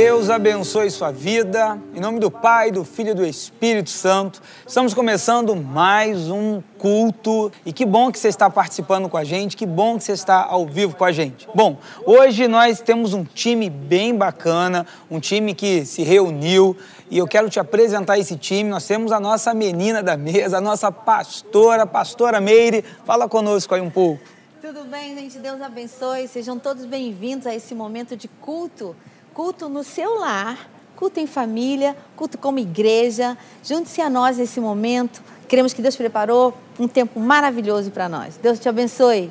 [0.00, 1.76] Deus abençoe sua vida.
[1.92, 4.40] Em nome do Pai, do Filho e do Espírito Santo.
[4.64, 7.50] Estamos começando mais um culto.
[7.66, 10.44] E que bom que você está participando com a gente, que bom que você está
[10.44, 11.48] ao vivo com a gente.
[11.52, 16.76] Bom, hoje nós temos um time bem bacana, um time que se reuniu.
[17.10, 18.70] E eu quero te apresentar esse time.
[18.70, 22.84] Nós temos a nossa menina da mesa, a nossa pastora, pastora Meire.
[23.04, 24.22] Fala conosco aí um pouco.
[24.62, 25.40] Tudo bem, gente?
[25.40, 26.28] Deus abençoe.
[26.28, 28.94] Sejam todos bem-vindos a esse momento de culto.
[29.38, 33.38] Culto no seu lar, culto em família, culto como igreja.
[33.62, 35.22] Junte-se a nós nesse momento.
[35.46, 38.36] Queremos que Deus preparou um tempo maravilhoso para nós.
[38.36, 39.30] Deus te abençoe.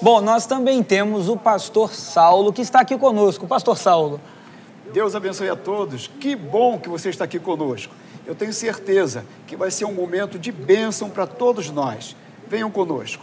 [0.00, 3.46] Bom, nós também temos o pastor Saulo, que está aqui conosco.
[3.46, 4.18] Pastor Saulo.
[4.94, 6.10] Deus abençoe a todos.
[6.18, 7.94] Que bom que você está aqui conosco.
[8.24, 12.16] Eu tenho certeza que vai ser um momento de bênção para todos nós.
[12.48, 13.22] Venham conosco.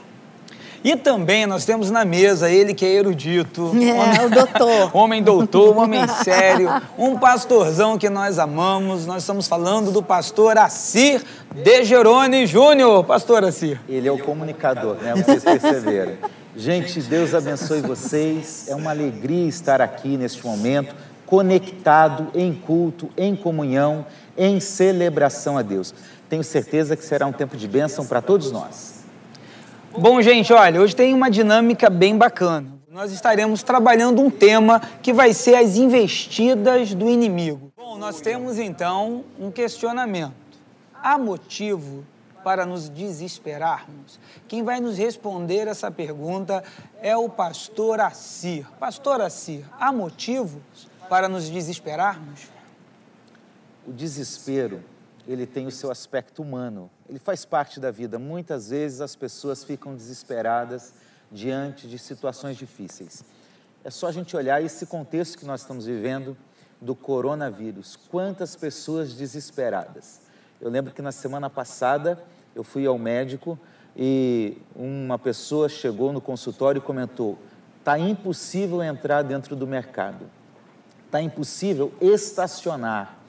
[0.84, 3.72] E também nós temos na mesa ele que é erudito.
[3.76, 4.91] É, homem, o doutor.
[4.98, 9.05] homem doutor, homem sério, um pastorzão que nós amamos.
[9.05, 13.03] Nós estamos falando do pastor Assir de Gerone Júnior.
[13.03, 13.80] Pastor Assir.
[13.88, 15.14] Ele é o comunicador, né?
[15.16, 16.14] Vocês perceberam.
[16.55, 18.66] Gente, Deus abençoe vocês.
[18.67, 24.05] É uma alegria estar aqui neste momento, conectado em culto, em comunhão,
[24.36, 25.94] em celebração a Deus.
[26.27, 29.00] Tenho certeza que será um tempo de bênção para todos nós.
[29.97, 32.80] Bom, gente, olha, hoje tem uma dinâmica bem bacana.
[32.89, 37.73] Nós estaremos trabalhando um tema que vai ser as investidas do inimigo.
[37.75, 40.33] Bom, nós temos então um questionamento.
[40.94, 42.06] Há motivo
[42.42, 44.17] para nos desesperarmos?
[44.48, 46.64] Quem vai nos responder essa pergunta
[47.02, 48.66] é o pastor Assir.
[48.80, 52.50] Pastor Assir, há motivos para nos desesperarmos?
[53.86, 54.81] O desespero
[55.28, 58.17] ele tem o seu aspecto humano, ele faz parte da vida.
[58.17, 60.94] Muitas vezes as pessoas ficam desesperadas
[61.30, 63.22] diante de situações difíceis.
[63.84, 66.38] É só a gente olhar esse contexto que nós estamos vivendo
[66.80, 68.00] do coronavírus.
[68.09, 70.22] Quantas pessoas desesperadas.
[70.62, 72.17] Eu lembro que na semana passada
[72.56, 73.59] eu fui ao médico
[73.94, 77.38] e uma pessoa chegou no consultório e comentou:
[77.80, 80.30] está impossível entrar dentro do mercado,
[81.08, 83.20] está impossível estacionar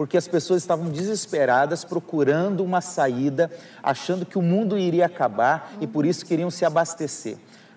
[0.00, 3.50] porque as pessoas estavam desesperadas, procurando uma saída,
[3.82, 7.36] achando que o mundo iria acabar e por isso queriam se abastecer.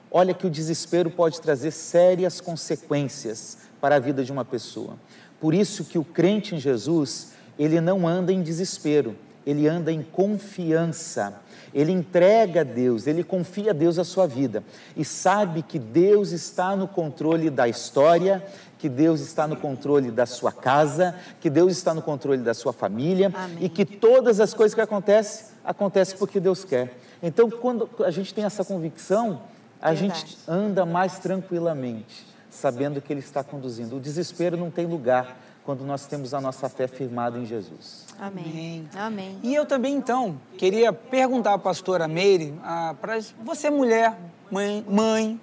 [0.09, 4.95] Olha que o desespero pode trazer sérias consequências para a vida de uma pessoa.
[5.37, 10.01] Por isso que o crente em Jesus, ele não anda em desespero, ele anda em
[10.01, 11.41] confiança.
[11.73, 14.63] Ele entrega a Deus, ele confia a Deus a sua vida
[14.95, 18.45] e sabe que Deus está no controle da história,
[18.83, 22.73] que Deus está no controle da sua casa, que Deus está no controle da sua
[22.73, 23.59] família Amém.
[23.61, 26.93] e que todas as coisas que acontecem, acontecem porque Deus quer.
[27.21, 29.43] Então, quando a gente tem essa convicção,
[29.81, 30.19] a Verdade.
[30.19, 33.95] gente anda mais tranquilamente, sabendo que Ele está conduzindo.
[33.95, 38.07] O desespero não tem lugar quando nós temos a nossa fé firmada em Jesus.
[38.19, 38.85] Amém.
[38.93, 39.39] Amém.
[39.41, 42.53] E eu também, então, queria perguntar à pastora Meire,
[42.99, 44.19] para você, mulher,
[44.51, 45.39] mãe, mãe,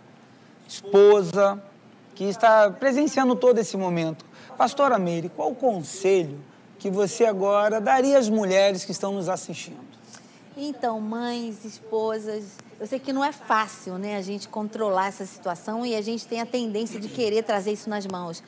[0.68, 1.58] esposa,
[2.20, 4.26] que está presenciando todo esse momento.
[4.54, 6.38] Pastora Meire, qual o conselho
[6.78, 9.81] que você agora daria às mulheres que estão nos assistindo?
[10.54, 12.44] Então, mães, esposas,
[12.78, 16.26] eu sei que não é fácil, né, a gente controlar essa situação e a gente
[16.26, 18.42] tem a tendência de querer trazer isso nas mãos.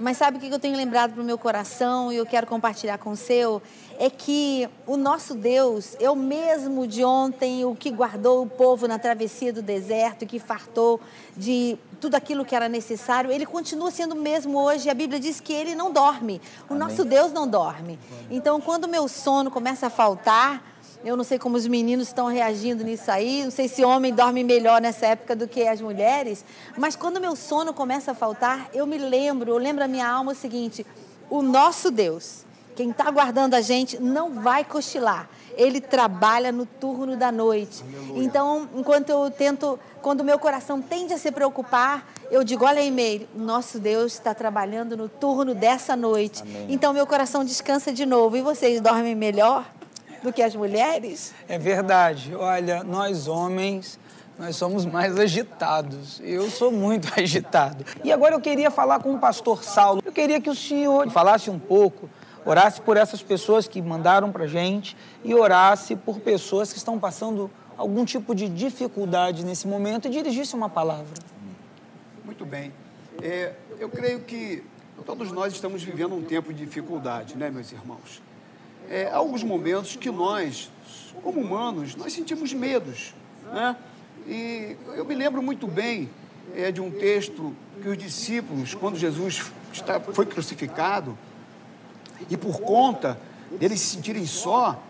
[0.00, 2.98] Mas sabe o que eu tenho lembrado para o meu coração e eu quero compartilhar
[2.98, 3.60] com o seu?
[3.98, 8.86] É que o nosso Deus é o mesmo de ontem, o que guardou o povo
[8.86, 11.00] na travessia do deserto, que fartou
[11.36, 13.32] de tudo aquilo que era necessário.
[13.32, 14.88] Ele continua sendo o mesmo hoje.
[14.88, 16.40] A Bíblia diz que ele não dorme.
[16.68, 16.78] O Amém.
[16.78, 17.98] nosso Deus não dorme.
[18.30, 20.62] Então, quando o meu sono começa a faltar,
[21.04, 24.42] eu não sei como os meninos estão reagindo nisso aí, não sei se homem dorme
[24.42, 26.44] melhor nessa época do que as mulheres,
[26.76, 30.32] mas quando meu sono começa a faltar, eu me lembro, eu lembro a minha alma
[30.32, 30.84] o seguinte:
[31.30, 32.44] o nosso Deus,
[32.74, 35.28] quem está guardando a gente, não vai cochilar.
[35.56, 37.84] Ele trabalha no turno da noite.
[38.14, 42.90] Então, enquanto eu tento, quando meu coração tende a se preocupar, eu digo: olha aí,
[42.90, 46.42] Meire, nosso Deus está trabalhando no turno dessa noite.
[46.42, 46.66] Amém.
[46.68, 48.36] Então, meu coração descansa de novo.
[48.36, 49.64] E vocês dormem melhor?
[50.22, 51.34] Do que as mulheres?
[51.48, 52.34] É verdade.
[52.34, 53.98] Olha, nós homens,
[54.38, 56.20] nós somos mais agitados.
[56.22, 57.84] Eu sou muito agitado.
[58.04, 60.02] E agora eu queria falar com o pastor Saulo.
[60.04, 62.08] Eu queria que o senhor falasse um pouco,
[62.44, 67.50] orasse por essas pessoas que mandaram para gente e orasse por pessoas que estão passando
[67.76, 71.14] algum tipo de dificuldade nesse momento e dirigisse uma palavra.
[72.24, 72.72] Muito bem.
[73.22, 74.64] É, eu creio que
[75.04, 78.22] todos nós estamos vivendo um tempo de dificuldade, né, meus irmãos?
[78.88, 80.70] É, alguns momentos que nós,
[81.22, 83.14] como humanos, nós sentimos medos,
[83.52, 83.76] né?
[84.26, 86.10] E eu me lembro muito bem
[86.54, 91.16] é de um texto que os discípulos, quando Jesus está, foi crucificado,
[92.30, 93.18] e por conta
[93.58, 94.82] deles se sentirem só,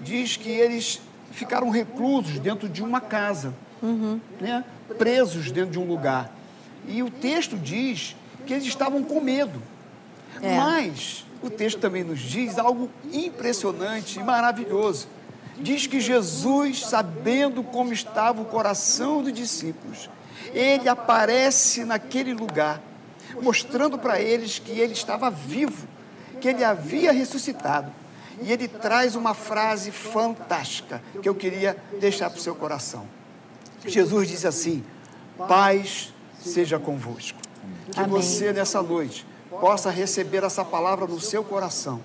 [0.00, 1.00] diz que eles
[1.30, 4.20] ficaram reclusos dentro de uma casa, uhum.
[4.40, 4.64] né?
[4.98, 6.32] presos dentro de um lugar.
[6.88, 8.16] E o texto diz
[8.46, 9.62] que eles estavam com medo.
[10.40, 10.56] É.
[10.56, 15.08] Mas o texto também nos diz algo impressionante e maravilhoso.
[15.58, 20.08] Diz que Jesus, sabendo como estava o coração dos discípulos,
[20.52, 22.80] ele aparece naquele lugar,
[23.40, 25.86] mostrando para eles que ele estava vivo,
[26.40, 27.92] que ele havia ressuscitado.
[28.40, 33.06] E ele traz uma frase fantástica que eu queria deixar para o seu coração.
[33.86, 34.82] Jesus diz assim:
[35.36, 37.38] Paz seja convosco.
[37.92, 38.10] Que Amém.
[38.10, 39.26] você, nessa noite,
[39.60, 42.00] possa receber essa palavra no seu coração.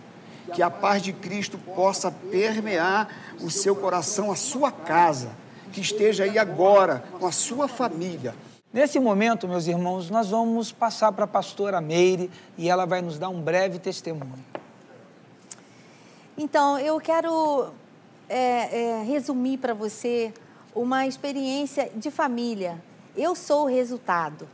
[0.54, 3.10] Que a paz de Cristo possa permear
[3.42, 5.32] o seu coração, a sua casa.
[5.72, 8.34] Que esteja aí agora com a sua família.
[8.72, 13.18] Nesse momento, meus irmãos, nós vamos passar para a pastora Meire e ela vai nos
[13.18, 14.46] dar um breve testemunho.
[16.38, 17.70] Então, eu quero
[18.30, 20.34] é, é, resumir para você
[20.76, 22.82] uma experiência de família.
[23.16, 24.48] Eu sou o resultado.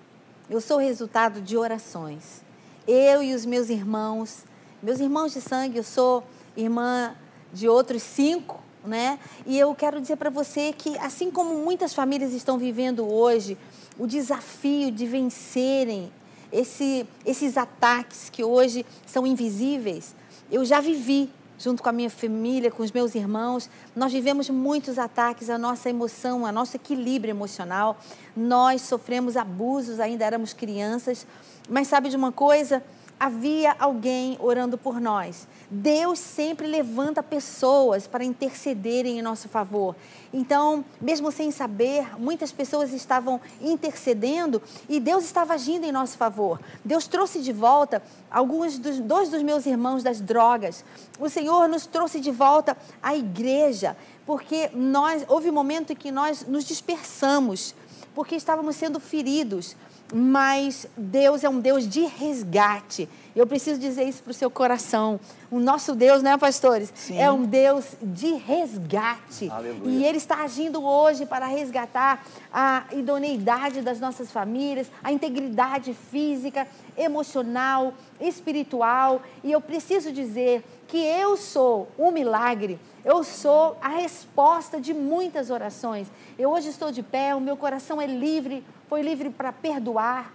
[0.50, 2.42] Eu sou o resultado de orações.
[2.88, 4.44] Eu e os meus irmãos,
[4.82, 6.24] meus irmãos de sangue, eu sou
[6.58, 7.16] irmã
[7.54, 9.18] de outros cinco, né?
[9.46, 13.58] E eu quero dizer para você que, assim como muitas famílias estão vivendo hoje,
[13.98, 16.12] o desafio de vencerem
[16.52, 20.14] esse, esses ataques que hoje são invisíveis,
[20.52, 23.70] eu já vivi junto com a minha família, com os meus irmãos.
[23.96, 27.98] Nós vivemos muitos ataques à nossa emoção, ao nosso equilíbrio emocional.
[28.36, 31.26] Nós sofremos abusos, ainda éramos crianças.
[31.70, 32.84] Mas sabe de uma coisa?
[33.24, 35.48] havia alguém orando por nós.
[35.72, 39.96] Deus sempre levanta pessoas para intercederem em nosso favor.
[40.34, 46.60] Então, mesmo sem saber, muitas pessoas estavam intercedendo e Deus estava agindo em nosso favor.
[46.84, 50.84] Deus trouxe de volta alguns dos dois dos meus irmãos das drogas.
[51.18, 53.96] O Senhor nos trouxe de volta à igreja,
[54.26, 57.74] porque nós houve um momento em que nós nos dispersamos,
[58.14, 59.78] porque estávamos sendo feridos
[60.14, 63.10] mas Deus é um Deus de resgate.
[63.36, 65.20] Eu preciso dizer isso para o seu coração.
[65.50, 66.94] O nosso Deus, né, pastores?
[66.96, 67.18] Sim.
[67.18, 69.50] É um Deus de resgate.
[69.50, 69.90] Aleluia.
[69.90, 72.24] E Ele está agindo hoje para resgatar
[72.54, 79.20] a idoneidade das nossas famílias, a integridade física, emocional, espiritual.
[79.44, 82.80] E eu preciso dizer que eu sou um milagre.
[83.04, 86.08] Eu sou a resposta de muitas orações.
[86.38, 88.64] Eu hoje estou de pé, o meu coração é livre
[88.94, 90.32] foi livre para perdoar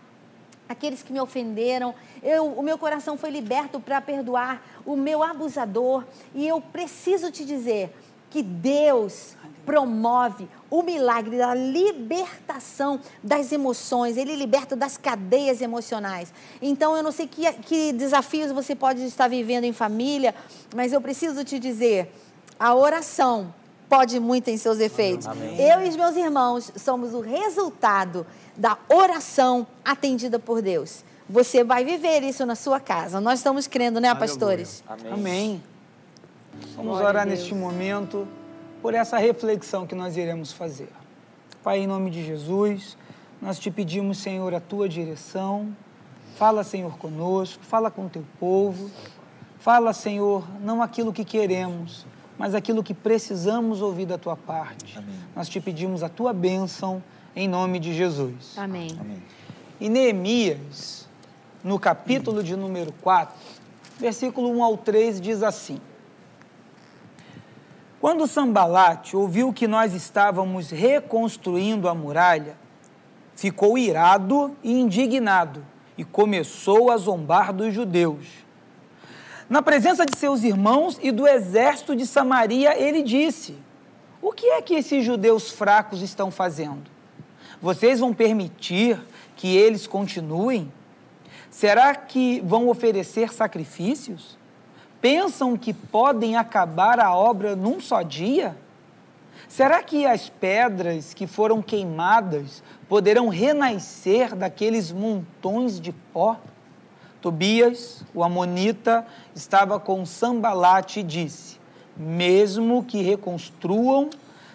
[0.69, 1.95] aqueles que me ofenderam.
[2.21, 6.03] Eu, o meu coração foi liberto para perdoar o meu abusador.
[6.35, 7.97] E eu preciso te dizer
[8.29, 16.35] que Deus promove o milagre da libertação das emoções, Ele liberta das cadeias emocionais.
[16.61, 20.35] Então, eu não sei que, que desafios você pode estar vivendo em família,
[20.75, 22.13] mas eu preciso te dizer:
[22.59, 23.55] a oração
[23.89, 25.27] pode muito em seus efeitos.
[25.27, 25.61] Amém.
[25.61, 28.27] Eu e os meus irmãos somos o resultado
[28.59, 31.05] da oração atendida por Deus.
[31.31, 33.21] Você vai viver isso na sua casa.
[33.21, 34.83] Nós estamos crendo, né, pastores?
[34.89, 35.13] Amém.
[35.13, 35.63] Amém.
[36.75, 38.27] Vamos orar neste momento
[38.83, 40.89] por essa reflexão que nós iremos fazer.
[41.63, 42.97] Pai, em nome de Jesus,
[43.41, 45.77] nós te pedimos, Senhor, a tua direção.
[46.35, 48.91] Fala, Senhor, conosco, fala com o teu povo.
[49.61, 54.99] Fala, Senhor, não aquilo que queremos, mas aquilo que precisamos ouvir da tua parte.
[54.99, 55.15] Amém.
[55.37, 57.03] Nós te pedimos a tua bênção
[57.39, 58.55] em nome de Jesus.
[58.57, 58.97] Amém.
[59.01, 59.23] Amém.
[59.81, 61.09] E Neemias,
[61.63, 63.35] no capítulo de número 4,
[63.99, 65.81] versículo 1 ao 3, diz assim:
[68.01, 72.57] Quando Sambalate ouviu que nós estávamos reconstruindo a muralha,
[73.37, 75.65] ficou irado e indignado
[75.97, 78.49] e começou a zombar dos judeus
[79.49, 83.57] na presença de seus irmãos e do exército de Samaria, ele disse:
[84.21, 86.98] O que é que esses judeus fracos estão fazendo?
[87.61, 89.01] Vocês vão permitir
[89.37, 90.73] que eles continuem?
[91.51, 94.39] Será que vão oferecer sacrifícios?
[95.01, 98.57] Pensam que podem acabar a obra num só dia?
[99.49, 106.37] Será que as pedras que foram queimadas poderão renascer daqueles montões de pó?
[107.21, 111.59] Tobias, o amonita, estava com Sambalate e disse:
[111.97, 114.11] Mesmo que reconstruam,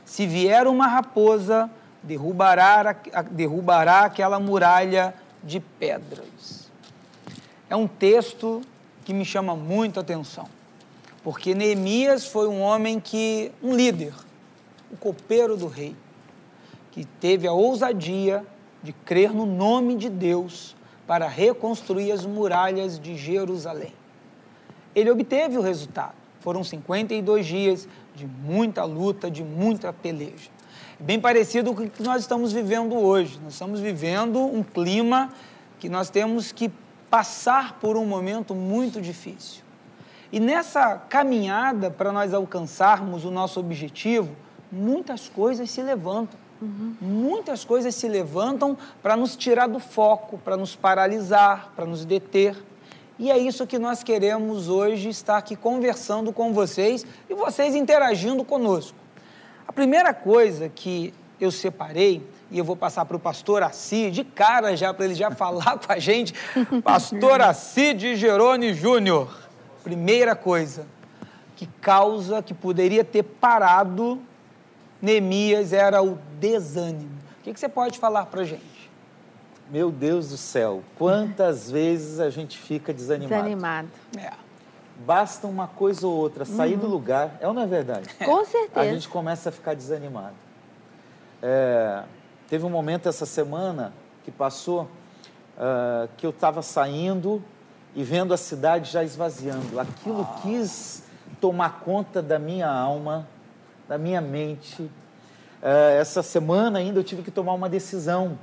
[0.06, 1.70] se vier uma raposa,
[2.04, 2.96] derrubará,
[3.32, 6.70] derrubará aquela muralha de pedras.
[7.70, 8.62] É um texto
[9.04, 10.48] que me chama muito atenção,
[11.24, 14.14] porque Neemias foi um homem que, um líder,
[14.92, 15.96] o copeiro do rei,
[16.92, 18.46] que teve a ousadia
[18.84, 20.76] de crer no nome de Deus
[21.08, 23.94] para reconstruir as muralhas de Jerusalém.
[24.94, 26.14] Ele obteve o resultado.
[26.40, 30.52] Foram 52 dias de muita luta, de muita peleja.
[31.00, 33.40] Bem parecido com o que nós estamos vivendo hoje.
[33.44, 35.32] Nós estamos vivendo um clima
[35.80, 36.72] que nós temos que
[37.10, 39.64] passar por um momento muito difícil.
[40.32, 44.36] E nessa caminhada para nós alcançarmos o nosso objetivo,
[44.72, 46.40] muitas coisas se levantam.
[46.62, 46.96] Uhum.
[47.02, 52.56] Muitas coisas se levantam para nos tirar do foco, para nos paralisar, para nos deter.
[53.20, 58.44] E é isso que nós queremos hoje estar aqui conversando com vocês e vocês interagindo
[58.44, 59.03] conosco.
[59.74, 61.12] A primeira coisa que
[61.42, 65.16] eu separei, e eu vou passar para o pastor Assi, de cara já, para ele
[65.16, 66.32] já falar com a gente,
[66.84, 69.36] pastor Assi de Gerone Júnior.
[69.84, 70.86] Primeira coisa
[71.56, 74.22] que causa, que poderia ter parado
[75.02, 77.18] Neemias era o desânimo.
[77.40, 78.92] O que, que você pode falar para a gente?
[79.72, 83.34] Meu Deus do céu, quantas vezes a gente fica desanimado?
[83.34, 83.90] Desanimado.
[84.20, 84.43] É.
[85.06, 86.80] Basta uma coisa ou outra sair uhum.
[86.80, 88.08] do lugar, é ou não é verdade?
[88.24, 88.80] Com certeza.
[88.80, 90.36] A gente começa a ficar desanimado.
[91.42, 92.04] É,
[92.48, 93.94] teve um momento essa semana
[94.24, 97.44] que passou uh, que eu estava saindo
[97.96, 99.80] e vendo a cidade já esvaziando.
[99.80, 101.04] Aquilo quis
[101.40, 103.28] tomar conta da minha alma,
[103.88, 104.90] da minha mente.
[105.62, 108.38] É, essa semana ainda eu tive que tomar uma decisão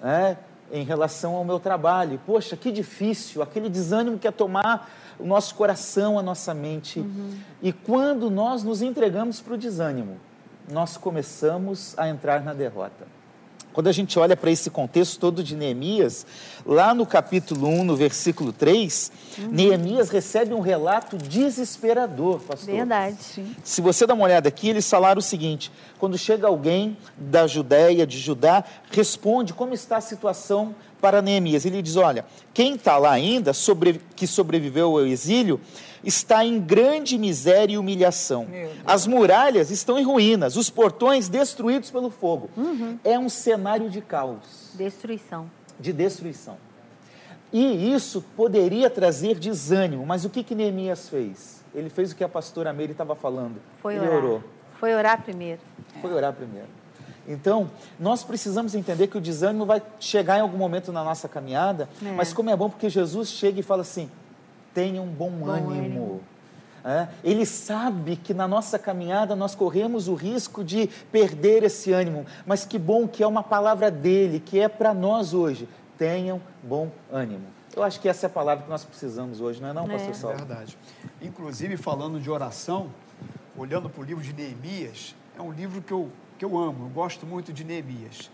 [0.00, 0.36] né,
[0.70, 2.20] em relação ao meu trabalho.
[2.26, 7.00] Poxa, que difícil, aquele desânimo que é tomar o nosso coração, a nossa mente.
[7.00, 7.34] Uhum.
[7.62, 10.18] E quando nós nos entregamos para o desânimo,
[10.70, 13.06] nós começamos a entrar na derrota.
[13.76, 16.24] Quando a gente olha para esse contexto todo de Neemias,
[16.64, 19.48] lá no capítulo 1, no versículo 3, uhum.
[19.48, 22.74] Neemias recebe um relato desesperador, pastor.
[22.74, 23.54] Verdade, sim.
[23.62, 28.06] Se você dá uma olhada aqui, eles falaram o seguinte: quando chega alguém da Judéia,
[28.06, 31.66] de Judá, responde como está a situação para Neemias.
[31.66, 35.60] Ele diz: Olha, quem está lá ainda, sobre, que sobreviveu ao exílio,
[36.06, 38.46] está em grande miséria e humilhação.
[38.86, 42.48] As muralhas estão em ruínas, os portões destruídos pelo fogo.
[42.56, 42.96] Uhum.
[43.02, 44.70] É um cenário de caos.
[44.74, 45.50] Destruição.
[45.78, 46.56] De destruição.
[47.52, 51.64] E isso poderia trazer desânimo, mas o que, que Neemias fez?
[51.74, 53.56] Ele fez o que a pastora Meire estava falando.
[53.82, 54.16] Foi Ele orar.
[54.16, 54.44] orou.
[54.78, 55.60] Foi orar primeiro.
[56.00, 56.68] Foi orar primeiro.
[57.28, 61.88] Então, nós precisamos entender que o desânimo vai chegar em algum momento na nossa caminhada,
[62.04, 62.10] é.
[62.12, 64.08] mas como é bom porque Jesus chega e fala assim:
[64.76, 65.70] tenha um bom, bom ânimo.
[65.70, 66.20] ânimo.
[66.84, 72.26] É, ele sabe que na nossa caminhada nós corremos o risco de perder esse ânimo,
[72.44, 75.66] mas que bom que é uma palavra dele, que é para nós hoje.
[75.96, 77.46] Tenham bom ânimo.
[77.74, 79.92] Eu acho que essa é a palavra que nós precisamos hoje, não é não, é.
[79.94, 80.36] pastor Saulo?
[80.36, 80.78] É verdade.
[81.22, 82.90] Inclusive, falando de oração,
[83.56, 86.90] olhando para o livro de Neemias, é um livro que eu, que eu amo, eu
[86.90, 88.30] gosto muito de Neemias.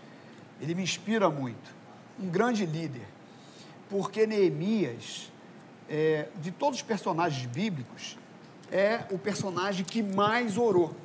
[0.61, 1.73] Ele me inspira muito.
[2.21, 3.07] Um grande líder.
[3.89, 5.31] Porque Neemias,
[5.89, 8.17] é, de todos os personagens bíblicos,
[8.71, 10.95] é o personagem que mais orou.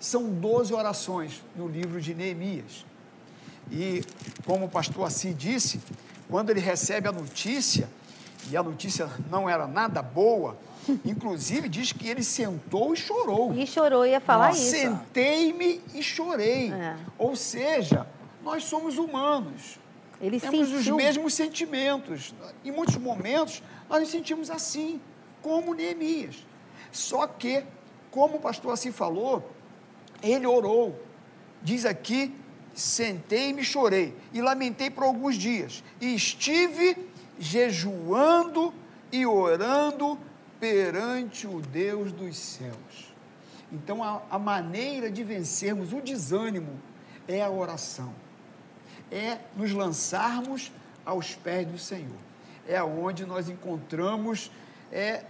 [0.00, 2.84] São 12 orações no livro de Neemias.
[3.70, 4.02] E,
[4.44, 5.80] como o pastor Assi disse,
[6.28, 7.88] quando ele recebe a notícia,
[8.50, 10.58] e a notícia não era nada boa,
[11.04, 13.54] inclusive diz que ele sentou e chorou.
[13.54, 14.70] E chorou, ia falar isso.
[14.70, 16.72] Sentei-me e chorei.
[16.72, 16.96] É.
[17.18, 18.06] Ou seja,
[18.42, 19.78] nós somos humanos.
[20.22, 20.94] Ele Temos sentiu...
[20.94, 22.32] os mesmos sentimentos.
[22.64, 25.00] Em muitos momentos, nós nos sentimos assim,
[25.42, 26.46] como Neemias.
[26.92, 27.64] Só que,
[28.10, 29.50] como o pastor assim falou,
[30.22, 30.98] ele orou.
[31.60, 32.32] Diz aqui
[32.74, 36.96] sentei-me e chorei, e lamentei por alguns dias, e estive
[37.38, 38.72] jejuando
[39.10, 40.18] e orando
[40.58, 43.12] perante o Deus dos céus.
[43.70, 46.80] Então, a, a maneira de vencermos o desânimo
[47.26, 48.14] é a oração,
[49.12, 50.72] é nos lançarmos
[51.04, 52.16] aos pés do Senhor,
[52.66, 54.50] é onde nós encontramos
[54.90, 55.22] é,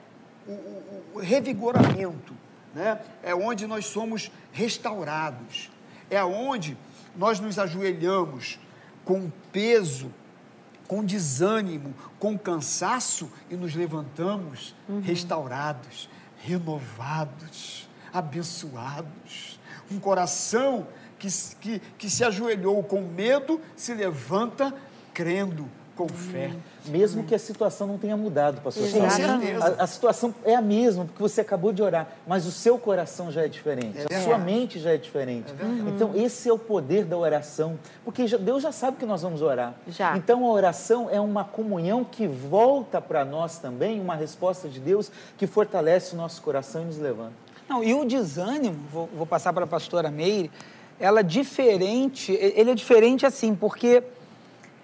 [0.47, 2.33] o, o, o revigoramento,
[2.73, 3.01] né?
[3.23, 5.71] é onde nós somos restaurados,
[6.09, 6.77] é onde
[7.17, 8.61] nós nos ajoelhamos
[9.05, 10.13] com peso,
[10.87, 15.01] com desânimo, com cansaço e nos levantamos uhum.
[15.01, 16.09] restaurados,
[16.39, 19.59] renovados, abençoados.
[19.91, 20.87] Um coração
[21.23, 21.29] que,
[21.61, 24.75] que, que se ajoelhou com medo se levanta
[25.15, 26.51] crendo com fé.
[26.87, 29.77] Mesmo que a situação não tenha mudado, pastor Com certeza.
[29.79, 33.31] A, a, situação é a mesma, porque você acabou de orar, mas o seu coração
[33.31, 35.53] já é diferente, é a sua mente já é diferente.
[35.53, 39.43] É então, esse é o poder da oração, porque Deus já sabe que nós vamos
[39.43, 39.75] orar.
[39.87, 40.17] Já.
[40.17, 45.13] Então, a oração é uma comunhão que volta para nós também, uma resposta de Deus
[45.37, 47.35] que fortalece o nosso coração e nos levanta.
[47.69, 50.51] Não, e o desânimo, vou, vou passar para a pastora Meire,
[51.03, 54.05] ela é diferente, ele é diferente assim, porque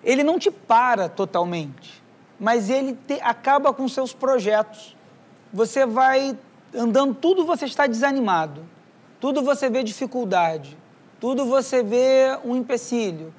[0.02, 2.02] ele não te para totalmente,
[2.40, 4.96] mas ele te, acaba com seus projetos.
[5.52, 6.36] Você vai
[6.74, 8.66] andando, tudo você está desanimado,
[9.20, 10.76] tudo você vê dificuldade,
[11.20, 13.32] tudo você vê um empecilho,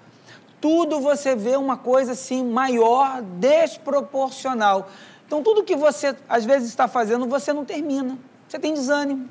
[0.61, 4.89] tudo você vê uma coisa assim maior, desproporcional.
[5.27, 8.17] Então, tudo que você às vezes está fazendo, você não termina.
[8.47, 9.29] Você tem desânimo.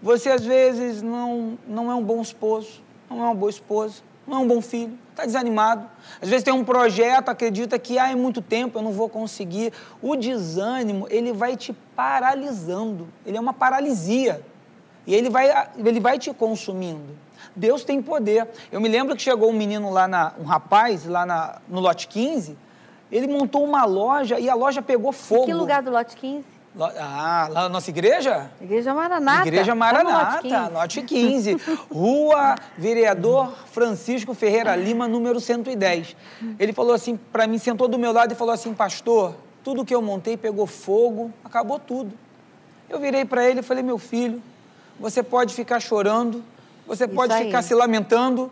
[0.00, 4.38] Você às vezes não, não é um bom esposo, não é uma boa esposa, não
[4.38, 5.88] é um bom filho, está desanimado.
[6.20, 9.72] Às vezes tem um projeto, acredita que ah, é muito tempo, eu não vou conseguir.
[10.02, 14.44] O desânimo, ele vai te paralisando, ele é uma paralisia.
[15.06, 17.14] E ele vai, ele vai te consumindo.
[17.54, 18.48] Deus tem poder.
[18.72, 22.08] Eu me lembro que chegou um menino lá, na, um rapaz, lá na, no lote
[22.08, 22.56] 15,
[23.12, 25.44] ele montou uma loja e a loja pegou fogo.
[25.44, 26.53] Que lugar do lote 15?
[26.76, 28.50] Ah, lá na nossa igreja?
[28.60, 29.46] Igreja Maranata.
[29.46, 31.56] Igreja Maranata, lote 15.
[31.90, 36.16] Rua Vereador Francisco Ferreira Lima, número 110.
[36.58, 39.94] Ele falou assim, para mim, sentou do meu lado e falou assim, pastor, tudo que
[39.94, 42.12] eu montei pegou fogo, acabou tudo.
[42.88, 44.42] Eu virei para ele e falei, meu filho,
[44.98, 46.42] você pode ficar chorando,
[46.86, 47.46] você Isso pode aí.
[47.46, 48.50] ficar se lamentando,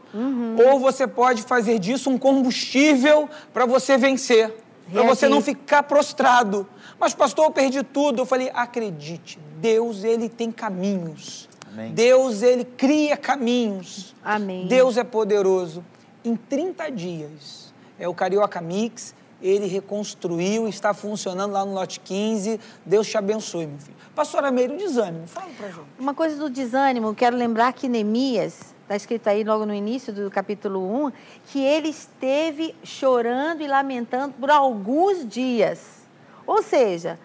[0.64, 4.55] ou você pode fazer disso um combustível para você vencer,
[4.91, 5.29] para você Reagir.
[5.31, 6.67] não ficar prostrado.
[6.99, 8.23] Mas, pastor, eu perdi tudo.
[8.23, 11.49] Eu falei, acredite, Deus, ele tem caminhos.
[11.73, 11.93] Amém.
[11.93, 14.15] Deus, ele cria caminhos.
[14.23, 14.67] Amém.
[14.67, 15.85] Deus é poderoso.
[16.25, 22.61] Em 30 dias, é o Carioca Mix, ele reconstruiu, está funcionando lá no lote 15.
[22.87, 23.97] Deus te abençoe, meu filho.
[24.15, 25.81] Pastora Meire, o desânimo, fala pra gente.
[25.99, 30.12] Uma coisa do desânimo, eu quero lembrar que Neemias, está escrito aí logo no início
[30.12, 31.12] do capítulo 1,
[31.47, 36.03] que ele esteve chorando e lamentando por alguns dias.
[36.47, 37.19] Ou seja,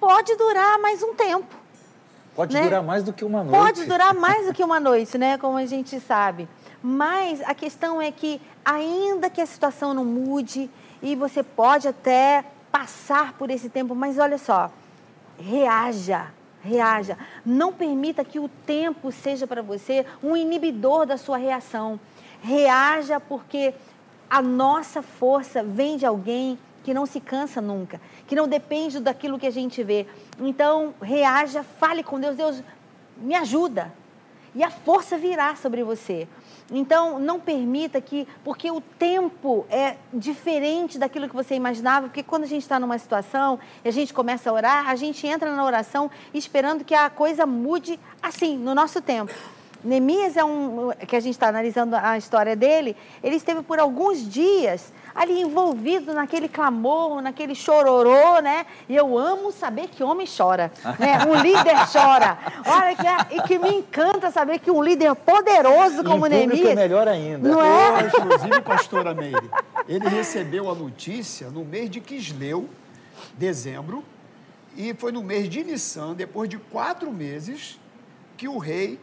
[0.00, 1.54] pode durar mais um tempo.
[2.34, 2.62] Pode Né?
[2.62, 3.58] durar mais do que uma noite.
[3.58, 5.38] Pode durar mais do que uma noite, né?
[5.38, 6.48] Como a gente sabe.
[6.82, 10.70] Mas a questão é que, ainda que a situação não mude,
[11.02, 14.70] e você pode até passar por esse tempo, mas olha só,
[15.38, 16.26] reaja,
[16.66, 17.16] reaja.
[17.44, 21.98] Não permita que o tempo seja para você um inibidor da sua reação.
[22.42, 23.72] Reaja porque
[24.28, 29.38] a nossa força vem de alguém que não se cansa nunca, que não depende daquilo
[29.38, 30.06] que a gente vê.
[30.38, 32.62] Então, reaja, fale com Deus, Deus,
[33.16, 33.92] me ajuda.
[34.54, 36.28] E a força virá sobre você.
[36.70, 42.42] Então, não permita que, porque o tempo é diferente daquilo que você imaginava, porque quando
[42.42, 45.64] a gente está numa situação e a gente começa a orar, a gente entra na
[45.64, 49.32] oração esperando que a coisa mude assim, no nosso tempo.
[49.84, 54.28] Neemias é um, que a gente está analisando a história dele, ele esteve por alguns
[54.28, 58.66] dias ali envolvido naquele clamor, naquele chororô, né?
[58.86, 61.16] E eu amo saber que homem chora, né?
[61.26, 62.38] Um líder chora.
[62.66, 66.74] Olha, que é, e que me encanta saber que um líder poderoso como é Neemias...
[66.74, 67.48] melhor ainda.
[67.48, 68.06] Não é?
[68.06, 69.50] Inclusive, pastora Meire,
[69.88, 72.68] ele recebeu a notícia no mês de Quisleu,
[73.38, 74.04] dezembro,
[74.76, 77.80] e foi no mês de Nissan, depois de quatro meses,
[78.36, 79.00] que o rei,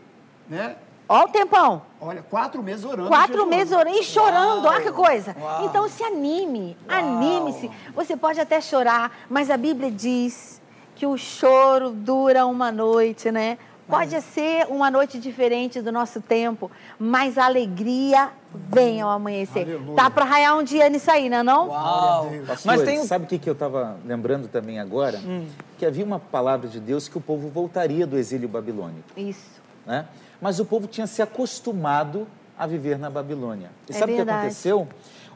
[0.48, 0.76] né?
[1.08, 1.82] Ó o tempão.
[2.00, 3.08] Olha, quatro meses orando.
[3.08, 5.36] Quatro meses orando e chorando, olha que coisa.
[5.40, 5.66] Uau.
[5.66, 7.70] Então se anime, anime-se.
[7.94, 10.62] Você pode até chorar, mas a Bíblia diz
[10.96, 13.58] que o choro dura uma noite, né?
[13.88, 19.64] Pode ser uma noite diferente do nosso tempo, mas a alegria vem ao amanhecer.
[19.64, 19.96] Aleluia.
[19.96, 21.68] Tá para raiar um dia nisso aí, não é não?
[21.68, 22.32] Uau!
[22.48, 25.20] Pastor, Mas tem sabe o que, que eu estava lembrando também agora?
[25.20, 25.48] Hum.
[25.78, 29.04] Que havia uma palavra de Deus que o povo voltaria do exílio babilônico.
[29.18, 29.62] Isso.
[29.86, 30.06] né?
[30.44, 32.28] Mas o povo tinha se acostumado
[32.60, 33.70] a viver na Babilônia.
[33.90, 34.86] E É sabe o que aconteceu?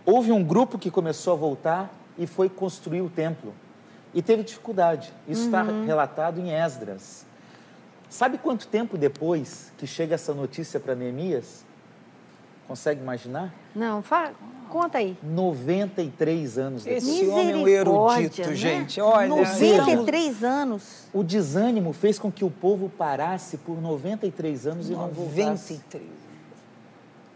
[0.05, 3.53] Houve um grupo que começou a voltar e foi construir o templo.
[4.13, 5.13] E teve dificuldade.
[5.25, 5.85] Isso está Uhum.
[5.85, 7.25] relatado em Esdras.
[8.09, 11.63] Sabe quanto tempo depois que chega essa notícia para Neemias?
[12.67, 13.53] Consegue imaginar?
[13.73, 14.33] Não, fa...
[14.69, 15.17] conta aí.
[15.23, 17.07] 93 anos depois.
[17.07, 18.55] Esse homem é um erudito, né?
[18.55, 18.99] gente.
[18.99, 21.07] Olha, 93 anos.
[21.13, 25.73] O desânimo fez com que o povo parasse por 93 anos e não voltasse.
[25.73, 26.03] 93.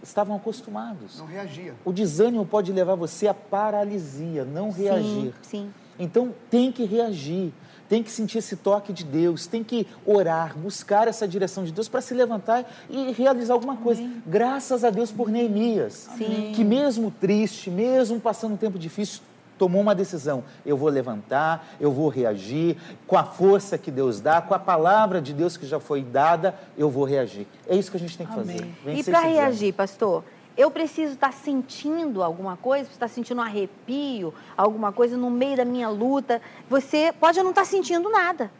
[0.03, 1.19] Estavam acostumados.
[1.19, 1.75] Não reagia.
[1.85, 5.33] O desânimo pode levar você à paralisia, não reagir.
[5.41, 5.73] Sim, sim.
[5.99, 7.53] Então tem que reagir,
[7.91, 11.89] tem que sentir esse toque de Deus, tem que orar, buscar essa direção de Deus
[11.89, 14.01] para se levantar e realizar alguma coisa.
[14.25, 16.53] Graças a Deus por Neemias, Sim.
[16.55, 19.19] que mesmo triste, mesmo passando um tempo difícil,
[19.57, 20.41] tomou uma decisão.
[20.65, 25.21] Eu vou levantar, eu vou reagir, com a força que Deus dá, com a palavra
[25.21, 27.45] de Deus que já foi dada, eu vou reagir.
[27.67, 28.53] É isso que a gente tem que fazer.
[28.53, 28.73] Amém.
[28.85, 30.23] E Vencer para reagir, pastor?
[30.57, 35.65] Eu preciso estar sentindo alguma coisa, estar sentindo um arrepio, alguma coisa no meio da
[35.65, 36.41] minha luta.
[36.69, 38.51] Você pode não estar sentindo nada.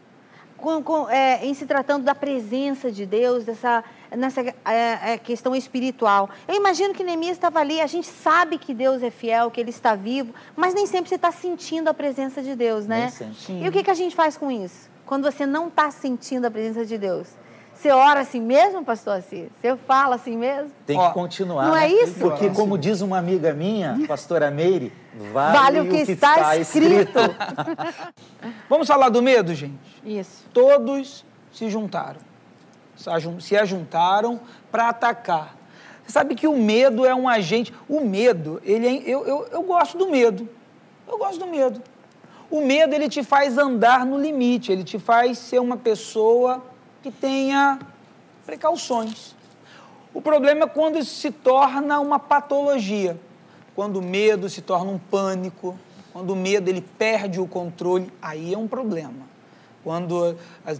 [0.56, 3.82] Com- com- é, em se tratando da presença de Deus, dessa,
[4.16, 4.54] nessa é,
[5.12, 6.30] é, questão espiritual.
[6.46, 9.70] Eu imagino que Neemias estava ali, a gente sabe que Deus é fiel, que Ele
[9.70, 13.06] está vivo, mas nem sempre você está sentindo a presença de Deus, né?
[13.64, 14.88] E o que, que a gente faz com isso?
[15.04, 17.26] Quando você não está sentindo a presença de Deus?
[17.74, 19.48] Você ora assim mesmo, pastor Assis?
[19.60, 20.70] Você fala assim mesmo?
[20.86, 21.66] Tem que Ó, continuar.
[21.66, 22.20] Não é isso?
[22.20, 24.92] Porque, como diz uma amiga minha, pastora Meire,
[25.32, 27.18] vale, vale o que, que está, está, escrito.
[27.18, 28.54] escrito.
[28.68, 29.78] Vamos falar do medo, gente?
[30.04, 30.44] Isso.
[30.52, 32.20] Todos se juntaram.
[33.40, 35.56] Se ajuntaram para atacar.
[36.04, 37.74] Você sabe que o medo é um agente.
[37.88, 40.48] O medo, ele é, eu, eu, eu gosto do medo.
[41.08, 41.82] Eu gosto do medo.
[42.50, 46.62] O medo, ele te faz andar no limite, ele te faz ser uma pessoa
[47.02, 47.78] que tenha
[48.46, 49.34] precauções.
[50.14, 53.18] O problema é quando isso se torna uma patologia,
[53.74, 55.78] quando o medo se torna um pânico,
[56.12, 59.32] quando o medo ele perde o controle, aí é um problema.
[59.82, 60.36] Quando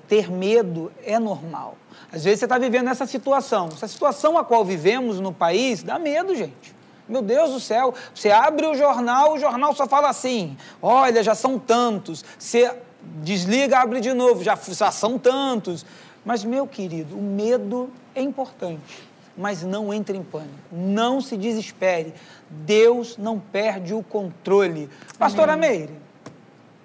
[0.06, 1.76] ter medo é normal.
[2.12, 3.68] Às vezes você está vivendo essa situação.
[3.72, 6.74] Essa situação a qual vivemos no país dá medo, gente.
[7.08, 11.34] Meu Deus do céu, você abre o jornal, o jornal só fala assim: olha, já
[11.34, 12.24] são tantos.
[12.38, 12.72] Você
[13.16, 15.84] desliga, abre de novo, já, já são tantos.
[16.24, 19.02] Mas, meu querido, o medo é importante,
[19.36, 22.14] mas não entre em pânico, não se desespere.
[22.48, 24.88] Deus não perde o controle.
[25.18, 25.92] Pastora Meire,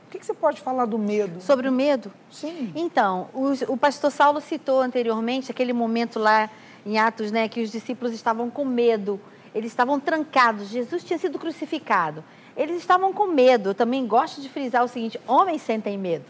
[0.08, 1.42] o que, você pode falar do medo?
[1.42, 2.12] Sobre o medo?
[2.32, 2.72] Sim.
[2.76, 6.50] Então, o, o pastor Saulo citou anteriormente aquele momento lá
[6.86, 9.20] em Atos, né, que os discípulos estavam com medo,
[9.54, 12.24] eles estavam trancados, Jesus tinha sido crucificado.
[12.56, 13.70] Eles estavam com medo.
[13.70, 16.26] Eu também gosto de frisar o seguinte: homens sentem medo.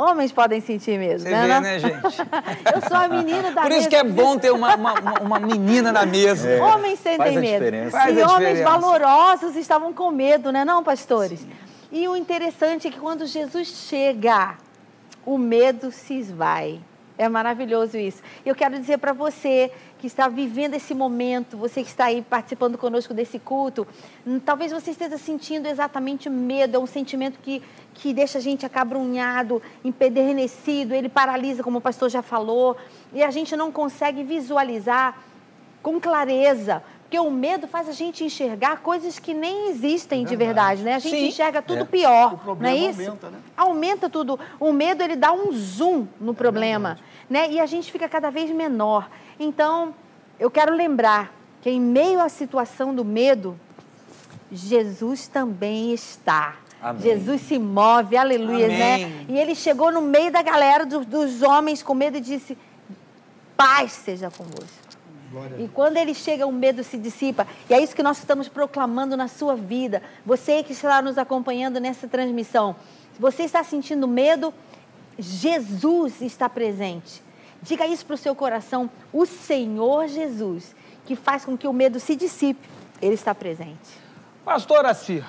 [0.00, 1.42] Homens podem sentir mesmo, Você né?
[1.42, 1.60] Vê, não?
[1.60, 1.94] né, gente?
[2.74, 3.88] Eu sou a menina da Por isso mesa.
[3.90, 6.48] que é bom ter uma, uma, uma menina na mesa.
[6.48, 6.62] É.
[6.62, 7.64] Homens sentem Faz a medo.
[8.18, 11.40] e a homens valorosos estavam com medo, né, não, pastores?
[11.40, 11.50] Sim.
[11.92, 14.56] E o interessante é que quando Jesus chega,
[15.26, 16.80] o medo se esvai.
[17.18, 18.22] É maravilhoso isso.
[18.46, 22.78] Eu quero dizer para você que está vivendo esse momento, você que está aí participando
[22.78, 23.86] conosco desse culto,
[24.26, 28.64] hum, talvez você esteja sentindo exatamente medo, é um sentimento que, que deixa a gente
[28.64, 32.76] acabrunhado, empedernecido, ele paralisa, como o pastor já falou,
[33.12, 35.22] e a gente não consegue visualizar
[35.82, 36.82] com clareza.
[37.10, 40.94] Porque o medo faz a gente enxergar coisas que nem existem de verdade, né?
[40.94, 41.26] A gente Sim.
[41.26, 41.84] enxerga tudo É.
[41.84, 43.00] pior, O problema não é isso?
[43.00, 43.38] aumenta, né?
[43.56, 44.38] Aumenta tudo.
[44.60, 47.50] O medo, ele dá um zoom no problema, né?
[47.50, 49.10] E a gente fica cada vez menor.
[49.40, 49.92] Então,
[50.38, 53.58] eu quero lembrar que em meio à situação do medo,
[54.52, 56.54] Jesus também está.
[56.80, 57.02] Amém.
[57.02, 58.94] Jesus se move, aleluia, né?
[58.94, 59.26] Amém.
[59.30, 62.56] E ele chegou no meio da galera do- dos homens com medo e disse:
[63.56, 64.89] Paz seja convosco.
[65.58, 67.46] E quando ele chega, o medo se dissipa.
[67.68, 70.02] E é isso que nós estamos proclamando na sua vida.
[70.26, 72.74] Você que está nos acompanhando nessa transmissão.
[73.14, 74.52] Se você está sentindo medo,
[75.18, 77.22] Jesus está presente.
[77.62, 78.90] Diga isso para o seu coração.
[79.12, 80.74] O Senhor Jesus,
[81.06, 82.68] que faz com que o medo se dissipe,
[83.00, 84.00] ele está presente.
[84.44, 85.24] Pastor Assir,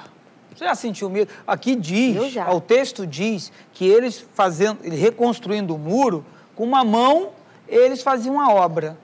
[0.56, 1.32] você já sentiu medo?
[1.46, 2.18] Aqui diz,
[2.52, 7.30] o texto diz que eles fazendo, reconstruindo o muro, com uma mão
[7.68, 8.98] eles faziam a obra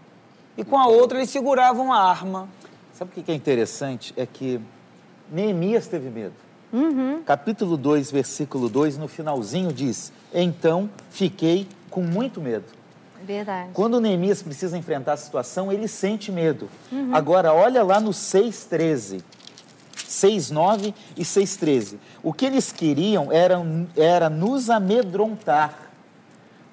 [0.57, 2.49] e com a outra eles seguravam a arma.
[2.93, 4.13] Sabe o que que é interessante?
[4.17, 4.59] É que
[5.31, 6.33] Neemias teve medo.
[6.73, 7.21] Uhum.
[7.23, 12.65] Capítulo 2, versículo 2, no finalzinho diz: Então fiquei com muito medo.
[13.23, 13.69] Verdade.
[13.73, 16.69] Quando Neemias precisa enfrentar a situação, ele sente medo.
[16.91, 17.15] Uhum.
[17.15, 19.21] Agora, olha lá no 6,13.
[19.95, 21.97] 6,9 e 6,13.
[22.23, 23.55] O que eles queriam era,
[23.95, 25.91] era nos amedrontar.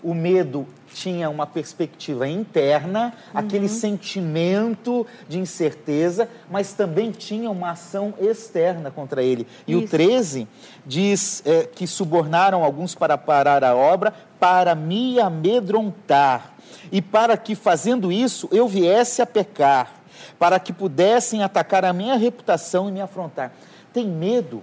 [0.03, 8.15] O medo tinha uma perspectiva interna, aquele sentimento de incerteza, mas também tinha uma ação
[8.19, 9.47] externa contra ele.
[9.67, 9.91] E o Isso.
[9.91, 10.49] 13
[10.87, 16.55] diz é, que subornaram alguns para parar a obra, para me amedrontar,
[16.93, 19.91] e para que, fazendo isso, eu viesse a pecar,
[20.39, 23.53] para que pudessem atacar a minha reputação e me afrontar.
[23.93, 24.63] Tem medo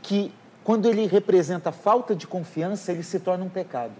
[0.00, 3.92] que, quando ele representa falta de confiança, ele se torna um pecado.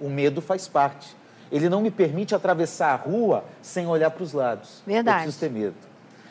[0.00, 1.14] O medo faz parte.
[1.50, 4.82] Ele não me permite atravessar a rua sem olhar para os lados.
[4.86, 5.18] Verdade.
[5.18, 5.74] Eu preciso ter medo.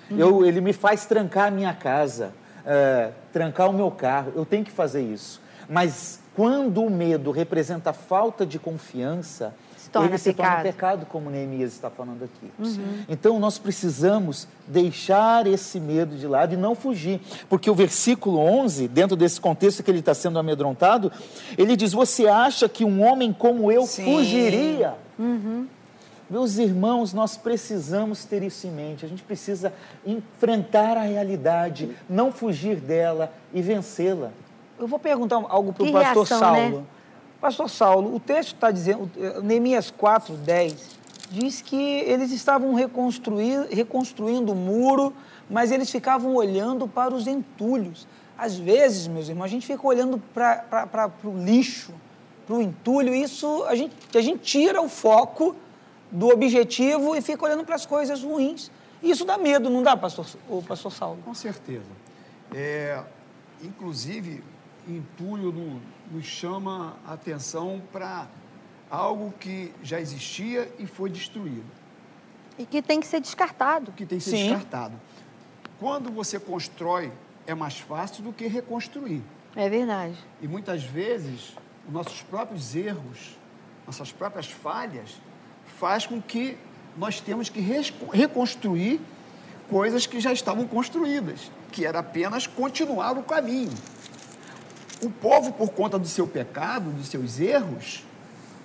[0.09, 2.33] Eu, ele me faz trancar a minha casa,
[2.65, 4.33] eh, trancar o meu carro.
[4.35, 5.41] Eu tenho que fazer isso.
[5.69, 11.07] Mas quando o medo representa falta de confiança, Se torna ele se torna pecado.
[11.07, 12.51] como Neemias está falando aqui.
[13.09, 17.19] Então nós precisamos deixar esse medo de lado e não fugir.
[17.49, 21.11] Porque o versículo 11, dentro desse contexto que ele está sendo amedrontado,
[21.57, 24.03] ele diz: Você acha que um homem como eu Sim.
[24.05, 24.93] fugiria?
[26.29, 29.03] Meus irmãos, nós precisamos ter isso em mente.
[29.03, 29.73] A gente precisa
[30.05, 34.29] enfrentar a realidade, não fugir dela e vencê-la.
[34.79, 36.77] Eu vou perguntar algo para o pastor reação, Saulo.
[36.77, 36.83] né?
[37.41, 40.75] Pastor Saulo, o texto está dizendo, eh, Neemias 4, 10,
[41.31, 45.11] diz que eles estavam reconstruindo o muro,
[45.49, 48.07] mas eles ficavam olhando para os entulhos.
[48.37, 51.93] Às vezes, meus irmãos, a gente fica olhando para o lixo,
[52.45, 55.55] para o entulho, isso a gente, a gente tira o foco
[56.11, 58.69] do objetivo e fica olhando para as coisas ruins.
[59.01, 61.17] Isso dá medo, não dá, pastor, o pastor Saulo?
[61.25, 61.89] Com certeza.
[62.53, 63.01] É,
[63.63, 64.43] inclusive,
[64.87, 65.51] entulho
[66.11, 68.27] nos chama a atenção para
[68.89, 71.65] algo que já existia e foi destruído.
[72.59, 73.93] E que tem que ser descartado.
[73.93, 74.43] Que tem que ser Sim.
[74.49, 74.99] descartado.
[75.79, 77.11] Quando você constrói,
[77.47, 79.23] é mais fácil do que reconstruir.
[79.55, 80.15] É verdade.
[80.41, 81.55] E muitas vezes,
[81.87, 83.37] os nossos próprios erros,
[83.85, 85.15] nossas próprias falhas,
[85.79, 86.57] faz com que
[86.97, 87.61] nós temos que
[88.13, 88.99] reconstruir
[89.69, 93.71] coisas que já estavam construídas, que era apenas continuar o caminho.
[95.01, 98.05] O povo, por conta do seu pecado, dos seus erros,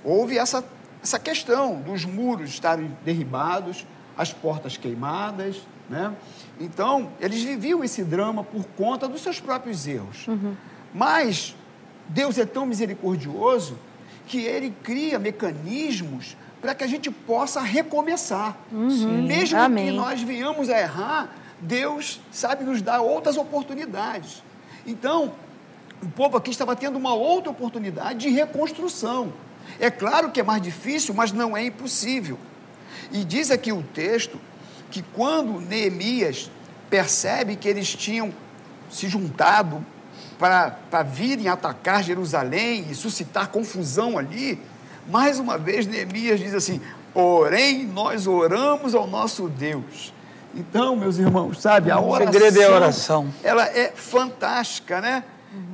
[0.04, 0.64] houve essa,
[1.02, 6.14] essa questão dos muros estarem derribados, as portas queimadas, né?
[6.60, 10.26] Então, eles viviam esse drama por conta dos seus próprios erros.
[10.92, 11.54] Mas
[12.08, 13.78] Deus é tão misericordioso
[14.26, 18.56] que ele cria mecanismos para que a gente possa recomeçar.
[18.70, 19.86] Mesmo Amém.
[19.86, 24.42] que nós venhamos a errar, Deus sabe nos dar outras oportunidades.
[24.86, 25.32] Então,
[26.02, 29.32] o povo aqui estava tendo uma outra oportunidade de reconstrução.
[29.80, 32.38] É claro que é mais difícil, mas não é impossível.
[33.12, 34.38] E diz aqui o texto
[34.90, 36.50] que quando Neemias
[36.88, 38.32] percebe que eles tinham
[38.90, 39.84] se juntado
[40.38, 44.60] para virem atacar Jerusalém e suscitar confusão ali,
[45.08, 46.80] mais uma vez Neemias diz assim:
[47.12, 50.12] porém nós oramos ao nosso Deus.
[50.54, 53.34] Então, meus irmãos, sabe, a O oração, segredo é a oração.
[53.42, 55.24] ela é fantástica, né?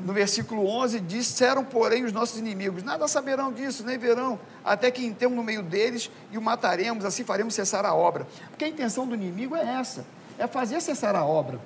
[0.05, 5.05] No versículo 11, disseram, porém, os nossos inimigos, nada saberão disso, nem verão, até que
[5.05, 8.27] entremos no meio deles e o mataremos, assim faremos cessar a obra.
[8.51, 10.05] Porque a intenção do inimigo é essa,
[10.39, 11.59] é fazer cessar a obra,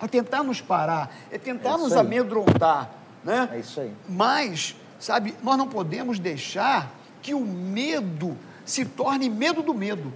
[0.00, 2.90] é tentar nos parar, é tentar É nos amedrontar,
[3.24, 3.48] né?
[3.52, 3.92] É isso aí.
[4.08, 10.12] Mas, sabe, nós não podemos deixar que o medo se torne medo do medo.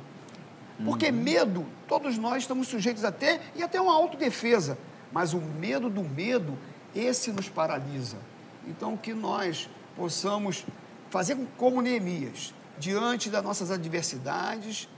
[0.84, 4.76] Porque medo, todos nós estamos sujeitos a ter e até uma autodefesa.
[5.12, 6.58] Mas o medo do medo,
[6.94, 8.16] esse nos paralisa.
[8.66, 10.64] Então, que nós possamos
[11.10, 14.88] fazer como Neemias, diante das nossas adversidades,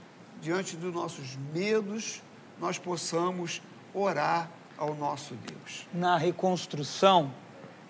[0.41, 2.21] diante dos nossos medos,
[2.59, 3.61] nós possamos
[3.93, 5.87] orar ao nosso Deus.
[5.93, 7.31] Na reconstrução,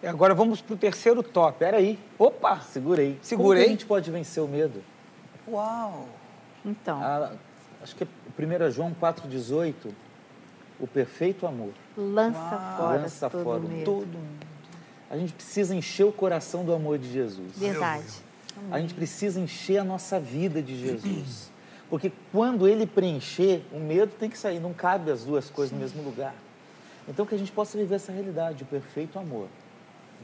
[0.03, 1.59] agora vamos para o terceiro top.
[1.59, 2.59] Pera aí, Opa!
[2.61, 3.11] segurei.
[3.13, 3.63] Como Segurei.
[3.63, 4.83] que a gente pode vencer o medo?
[5.47, 6.07] Uau!
[6.65, 7.31] Então, Ah,
[7.81, 8.07] acho que é
[8.67, 9.91] 1 João 4,18,
[10.79, 11.71] o perfeito amor.
[11.95, 13.85] lança fora Lança todo fora o medo.
[13.85, 14.47] Todo mundo.
[15.09, 17.57] A gente precisa encher o coração do amor de Jesus.
[17.57, 18.05] Verdade.
[18.71, 21.51] A gente precisa encher a nossa vida de Jesus.
[21.89, 25.79] Porque quando ele preencher, o medo tem que sair, não cabe as duas coisas no
[25.79, 26.35] mesmo lugar.
[27.07, 29.47] Então que a gente possa viver essa realidade, o perfeito amor.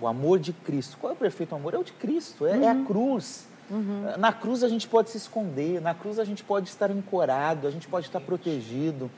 [0.01, 0.97] O amor de Cristo.
[0.99, 1.73] Qual é o perfeito amor?
[1.73, 3.47] É o de Cristo, é, é a cruz.
[4.19, 7.71] Na cruz a gente pode se esconder, na cruz a gente pode estar ancorado, a
[7.71, 9.09] gente pode estar protegido.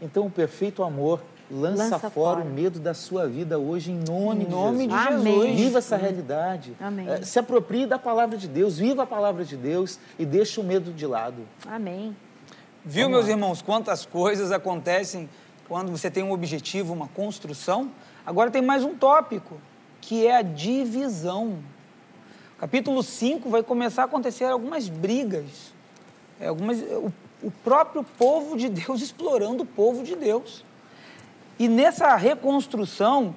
[0.00, 2.42] Então o perfeito amor lança, Lança fora, fora.
[2.42, 5.06] o medo da sua vida hoje em nome, Em nome de Jesus.
[5.20, 5.40] Amém.
[5.42, 5.56] Jesus.
[5.60, 6.76] Viva essa realidade.
[6.80, 7.08] Amém.
[7.08, 10.64] Eh, Se aproprie da palavra de Deus, viva a palavra de Deus e deixe o
[10.64, 11.42] medo de lado.
[11.66, 12.14] Amém.
[12.84, 13.30] Viu, Vamos meus lá.
[13.32, 15.28] irmãos, quantas coisas acontecem
[15.66, 17.90] quando você tem um objetivo, uma construção?
[18.24, 19.56] Agora tem mais um tópico,
[20.00, 21.58] que é a divisão.
[22.58, 25.72] Capítulo 5 vai começar a acontecer algumas brigas.
[26.40, 30.64] É, algumas, o, o próprio povo de Deus explorando o povo de Deus.
[31.58, 33.34] E nessa reconstrução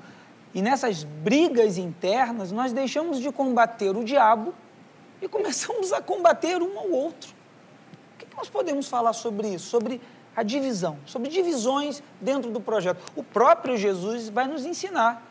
[0.54, 4.54] e nessas brigas internas, nós deixamos de combater o diabo
[5.22, 7.34] e começamos a combater um ao outro.
[8.16, 9.68] O que nós podemos falar sobre isso?
[9.68, 10.02] Sobre
[10.36, 13.02] a divisão, sobre divisões dentro do projeto.
[13.16, 15.26] O próprio Jesus vai nos ensinar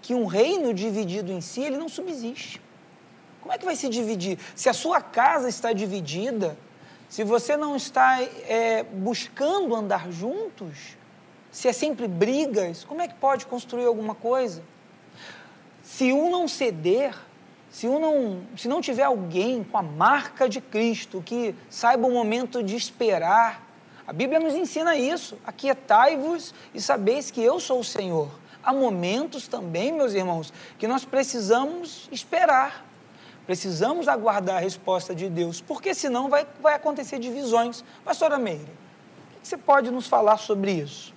[0.00, 2.60] que um reino dividido em si, ele não subsiste.
[3.40, 4.38] Como é que vai se dividir?
[4.54, 6.56] Se a sua casa está dividida,
[7.08, 10.96] se você não está é, buscando andar juntos,
[11.50, 14.62] se é sempre brigas, como é que pode construir alguma coisa?
[15.82, 17.14] Se um não ceder,
[17.70, 22.10] se, um não, se não tiver alguém com a marca de Cristo que saiba o
[22.10, 23.64] momento de esperar,
[24.06, 25.38] a Bíblia nos ensina isso.
[25.46, 28.30] Aquietai-vos e sabeis que eu sou o Senhor.
[28.62, 32.84] Há momentos também, meus irmãos, que nós precisamos esperar.
[33.46, 37.84] Precisamos aguardar a resposta de Deus, porque senão vai, vai acontecer divisões.
[38.04, 41.14] Pastora Meire, o que você pode nos falar sobre isso?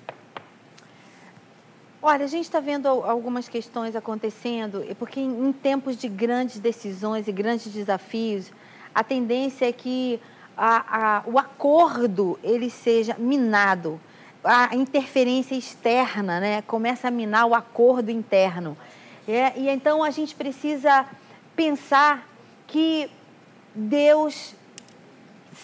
[2.02, 7.28] Olha, a gente está vendo al- algumas questões acontecendo, porque em tempos de grandes decisões
[7.28, 8.52] e grandes desafios,
[8.94, 10.20] a tendência é que
[10.56, 14.00] a, a, o acordo ele seja minado,
[14.44, 18.78] a interferência externa, né, começa a minar o acordo interno.
[19.28, 21.06] É, e então a gente precisa
[21.60, 22.26] pensar
[22.68, 23.12] que
[23.76, 24.56] Deus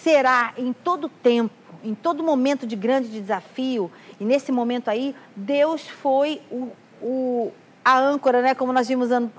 [0.02, 5.88] será em todo tempo, em todo momento de grande desafio, e nesse momento aí, Deus
[5.88, 9.30] foi o, o a âncora, né, como nós vimos an,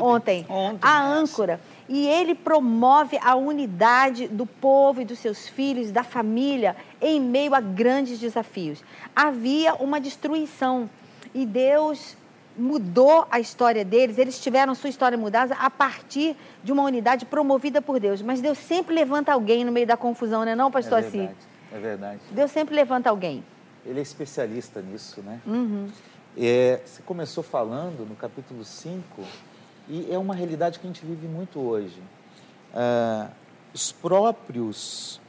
[0.00, 1.60] ontem, ontem, a âncora.
[1.86, 7.54] E ele promove a unidade do povo e dos seus filhos, da família, em meio
[7.54, 8.82] a grandes desafios.
[9.14, 10.88] Havia uma destruição.
[11.34, 12.16] E Deus
[12.56, 17.80] mudou a história deles, eles tiveram sua história mudada a partir de uma unidade promovida
[17.80, 18.22] por Deus.
[18.22, 21.36] Mas Deus sempre levanta alguém no meio da confusão, não é não, pastor é verdade,
[21.72, 22.20] É verdade.
[22.30, 23.44] Deus sempre levanta alguém.
[23.84, 25.40] Ele é especialista nisso, né?
[25.46, 25.88] Uhum.
[26.36, 29.22] É, você começou falando no capítulo 5,
[29.88, 32.00] e é uma realidade que a gente vive muito hoje.
[32.72, 33.28] Ah,
[33.74, 35.20] os próprios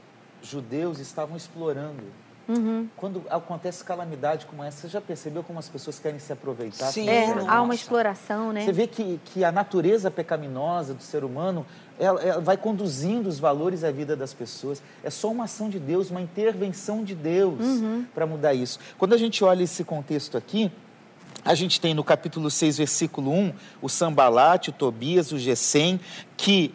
[0.42, 2.04] judeus estavam explorando
[2.52, 2.88] Uhum.
[2.98, 6.92] Quando acontece calamidade como essa, você já percebeu como as pessoas querem se aproveitar?
[6.92, 8.66] Sim, é, há uma exploração, né?
[8.66, 11.66] Você vê que, que a natureza pecaminosa do ser humano,
[12.00, 14.82] ela, ela vai conduzindo os valores à vida das pessoas.
[15.04, 18.06] É só uma ação de Deus, uma intervenção de Deus uhum.
[18.14, 18.80] para mudar isso.
[18.98, 20.72] Quando a gente olha esse contexto aqui,
[21.44, 26.00] a gente tem no capítulo 6, versículo 1, o Sambalate, o Tobias, o Gesem,
[26.38, 26.74] que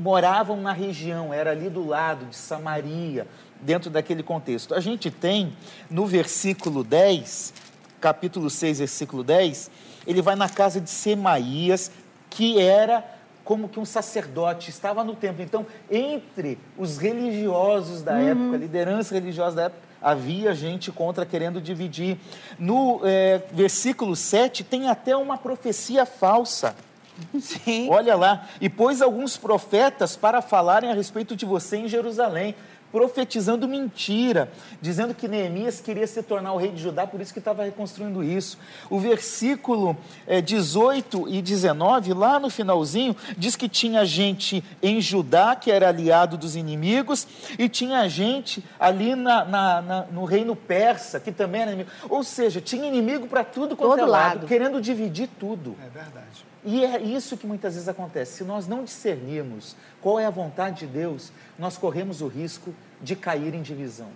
[0.00, 3.26] moravam na região, era ali do lado de Samaria,
[3.60, 4.74] dentro daquele contexto.
[4.74, 5.52] A gente tem
[5.90, 7.52] no versículo 10,
[8.00, 9.70] capítulo 6, versículo 10,
[10.06, 11.90] ele vai na casa de Semaías,
[12.30, 13.04] que era
[13.44, 15.42] como que um sacerdote, estava no templo.
[15.42, 18.28] Então, entre os religiosos da uhum.
[18.28, 22.18] época, a liderança religiosa da época, havia gente contra querendo dividir.
[22.58, 26.74] No é, versículo 7 tem até uma profecia falsa.
[27.40, 27.88] Sim.
[27.90, 28.48] Olha lá.
[28.60, 32.54] E pôs alguns profetas para falarem a respeito de você em Jerusalém
[32.96, 37.38] profetizando mentira, dizendo que Neemias queria se tornar o rei de Judá, por isso que
[37.38, 38.58] estava reconstruindo isso.
[38.88, 39.94] O versículo
[40.26, 45.90] é, 18 e 19, lá no finalzinho, diz que tinha gente em Judá, que era
[45.90, 47.28] aliado dos inimigos,
[47.58, 51.90] e tinha gente ali na, na, na, no reino persa, que também era inimigo.
[52.08, 55.76] Ou seja, tinha inimigo para tudo quanto Todo é lado, lado, querendo dividir tudo.
[55.84, 56.46] É verdade.
[56.68, 58.38] E é isso que muitas vezes acontece.
[58.38, 63.16] Se nós não discernirmos qual é a vontade de Deus, nós corremos o risco de
[63.16, 64.10] cair em divisão.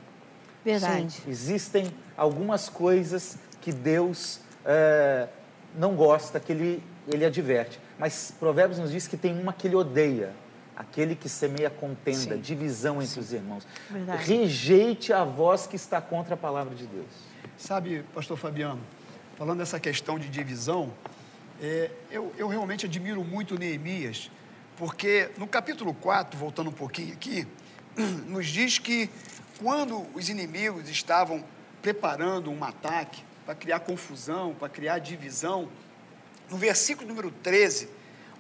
[0.65, 1.13] Verdade.
[1.13, 5.29] Sim, existem algumas coisas que Deus é,
[5.75, 7.81] não gosta, que ele, ele adverte.
[7.99, 10.33] Mas Provérbios nos diz que tem uma que ele odeia.
[10.77, 12.41] Aquele que semeia contenda, Sim.
[12.41, 13.21] divisão entre Sim.
[13.21, 13.67] os irmãos.
[13.91, 14.25] Verdade.
[14.25, 17.11] Rejeite a voz que está contra a palavra de Deus.
[17.59, 18.81] Sabe, pastor Fabiano,
[19.37, 20.91] falando dessa questão de divisão,
[21.61, 24.31] é, eu, eu realmente admiro muito Neemias,
[24.79, 27.47] porque no capítulo 4, voltando um pouquinho aqui,
[28.27, 29.11] nos diz que
[29.59, 31.45] quando os inimigos estavam
[31.83, 35.69] preparando um ataque para criar confusão, para criar divisão,
[36.49, 37.89] no versículo número 13,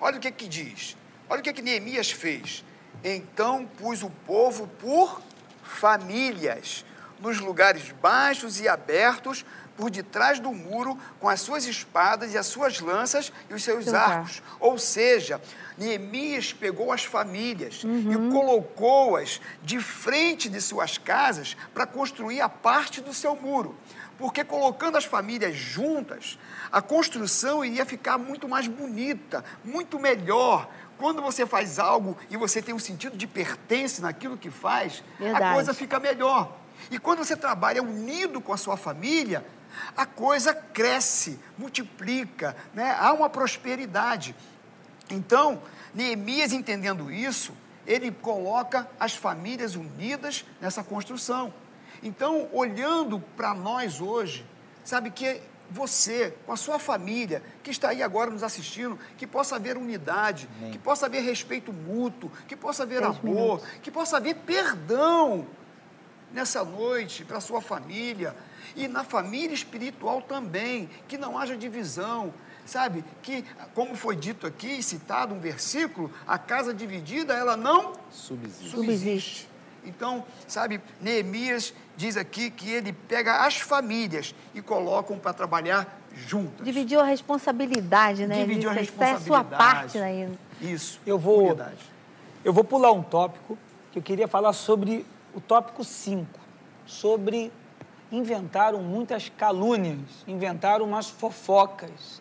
[0.00, 0.96] olha o que que diz.
[1.28, 2.64] Olha o que que Neemias fez.
[3.04, 5.22] Então pus o povo por
[5.62, 6.84] famílias,
[7.20, 9.44] nos lugares baixos e abertos,
[9.76, 13.92] por detrás do muro, com as suas espadas e as suas lanças e os seus
[13.92, 14.42] arcos.
[14.58, 15.40] Ou seja,
[15.78, 18.28] Neemias pegou as famílias uhum.
[18.28, 23.74] e colocou-as de frente de suas casas para construir a parte do seu muro.
[24.18, 26.38] Porque colocando as famílias juntas,
[26.70, 30.68] a construção iria ficar muito mais bonita, muito melhor.
[30.98, 35.44] Quando você faz algo e você tem um sentido de pertence naquilo que faz, Verdade.
[35.44, 36.54] a coisa fica melhor.
[36.90, 39.44] E quando você trabalha unido com a sua família,
[39.96, 42.96] a coisa cresce, multiplica, né?
[42.98, 44.34] há uma prosperidade.
[45.10, 45.62] Então,
[45.94, 47.52] Neemias entendendo isso,
[47.86, 51.52] ele coloca as famílias unidas nessa construção.
[52.02, 54.46] Então, olhando para nós hoje,
[54.84, 59.56] sabe que você, com a sua família, que está aí agora nos assistindo, que possa
[59.56, 60.72] haver unidade, Amém.
[60.72, 63.66] que possa haver respeito mútuo, que possa haver Dez amor, minutos.
[63.80, 65.46] que possa haver perdão
[66.32, 68.34] nessa noite para a sua família
[68.76, 72.32] e na família espiritual também, que não haja divisão,
[72.64, 73.04] sabe?
[73.22, 73.44] Que,
[73.74, 78.70] como foi dito aqui, citado um versículo, a casa dividida, ela não subsiste.
[78.70, 79.50] subsiste.
[79.84, 86.64] Então, sabe, Neemias diz aqui que ele pega as famílias e colocam para trabalhar juntas.
[86.64, 88.36] Dividiu a responsabilidade, né?
[88.36, 89.22] Dividiu a responsabilidade.
[89.22, 90.28] É a sua parte aí.
[90.60, 91.00] Isso.
[91.06, 91.56] Eu vou,
[92.44, 93.56] eu vou pular um tópico
[93.92, 95.04] que eu queria falar sobre
[95.34, 96.26] o tópico 5,
[96.86, 97.52] sobre
[98.10, 102.20] inventaram muitas calúnias, inventaram umas fofocas.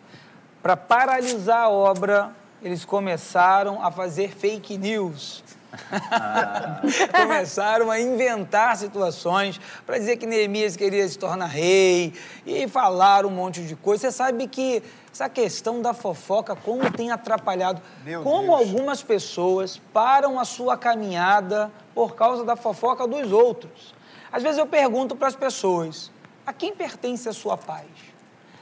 [0.62, 2.30] Para paralisar a obra,
[2.62, 5.42] eles começaram a fazer fake news.
[7.14, 12.12] Começaram a inventar situações para dizer que Neemias queria se tornar rei
[12.44, 14.02] e falaram um monte de coisa.
[14.02, 14.82] Você sabe que
[15.12, 18.58] essa questão da fofoca, como tem atrapalhado, Meu como Deus.
[18.58, 23.94] algumas pessoas param a sua caminhada por causa da fofoca dos outros.
[24.32, 26.10] Às vezes eu pergunto para as pessoas:
[26.46, 27.86] a quem pertence a sua paz?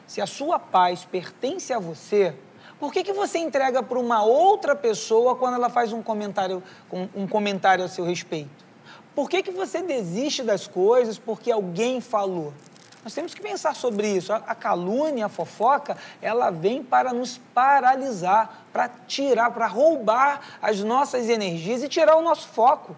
[0.06, 2.34] Se a sua paz pertence a você,
[2.80, 6.62] por que, que você entrega para uma outra pessoa quando ela faz um comentário,
[6.92, 8.66] um, comentário a seu respeito?
[9.14, 12.54] Por que, que você desiste das coisas porque alguém falou?
[13.02, 14.32] Nós temos que pensar sobre isso.
[14.32, 21.28] A, calúnia, a fofoca, ela vem para nos paralisar, para tirar, para roubar as nossas
[21.28, 22.96] energias e tirar o nosso foco.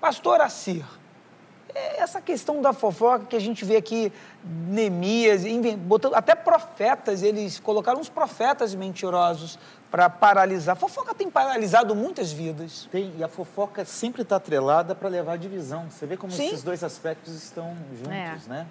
[0.00, 0.84] Pastor Assir,
[1.74, 4.12] essa questão da fofoca que a gente vê aqui,
[4.44, 5.42] Neemias,
[5.78, 9.58] botando, até profetas, eles colocaram uns profetas mentirosos
[9.90, 10.74] para paralisar.
[10.74, 12.88] A fofoca tem paralisado muitas vidas.
[12.90, 15.90] Tem, e a fofoca sempre está atrelada para levar à divisão.
[15.90, 16.46] Você vê como Sim.
[16.46, 18.48] esses dois aspectos estão juntos, É.
[18.48, 18.66] né?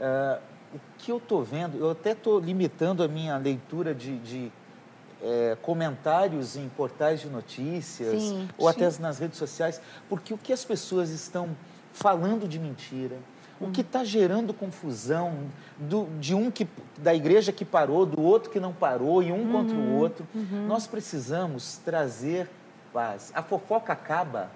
[0.00, 0.38] Ah,
[0.74, 4.52] o que eu estou vendo, eu até estou limitando a minha leitura de, de,
[5.22, 10.52] eh, comentários em portais de notícias Sim, ou até nas redes sociais, porque o que
[10.52, 11.50] as pessoas estão
[11.92, 13.16] falando de mentira,
[13.60, 15.34] o que está gerando confusão
[15.78, 16.66] do- de um que
[16.98, 20.26] da igreja que parou, do outro que não parou e um contra o outro,
[20.66, 22.48] nós precisamos trazer
[22.92, 23.30] paz.
[23.34, 24.50] A fofoca acaba,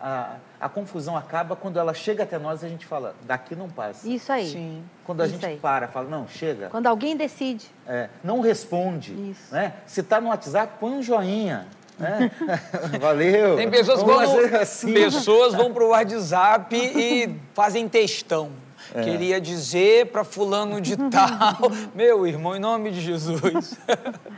[0.00, 3.68] a, a confusão acaba quando ela chega até nós e a gente fala, daqui não
[3.70, 4.08] passa.
[4.08, 4.50] Isso aí.
[4.50, 4.82] Sim.
[5.04, 5.56] Quando a Isso gente aí.
[5.58, 6.68] para, fala, não, chega.
[6.68, 7.66] Quando alguém decide.
[7.86, 9.12] É, não responde.
[9.30, 9.54] Isso.
[9.54, 9.74] Né?
[9.86, 11.66] Se está no WhatsApp, põe um joinha.
[12.02, 12.30] Né?
[13.00, 13.56] Valeu.
[13.56, 14.92] Tem pessoas que vão, assim.
[14.92, 18.50] pessoas vão pro WhatsApp e fazem textão.
[18.92, 19.02] É.
[19.02, 21.70] Queria dizer para fulano de tal.
[21.94, 23.78] Meu irmão, em nome de Jesus.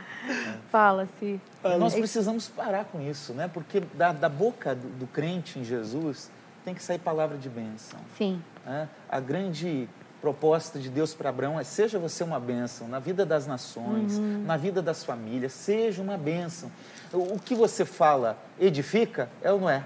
[0.71, 1.39] Fala-se.
[1.79, 3.49] Nós precisamos parar com isso, né?
[3.51, 6.29] Porque da, da boca do, do crente em Jesus
[6.63, 7.99] tem que sair palavra de bênção.
[8.17, 8.41] Sim.
[8.65, 8.87] né?
[9.09, 9.89] A grande
[10.25, 14.41] proposta de Deus para Abraão é seja você uma bênção na vida das nações, Uhum.
[14.43, 16.71] na vida das famílias, seja uma bênção.
[17.13, 19.83] O, o que você fala edifica é ou não é?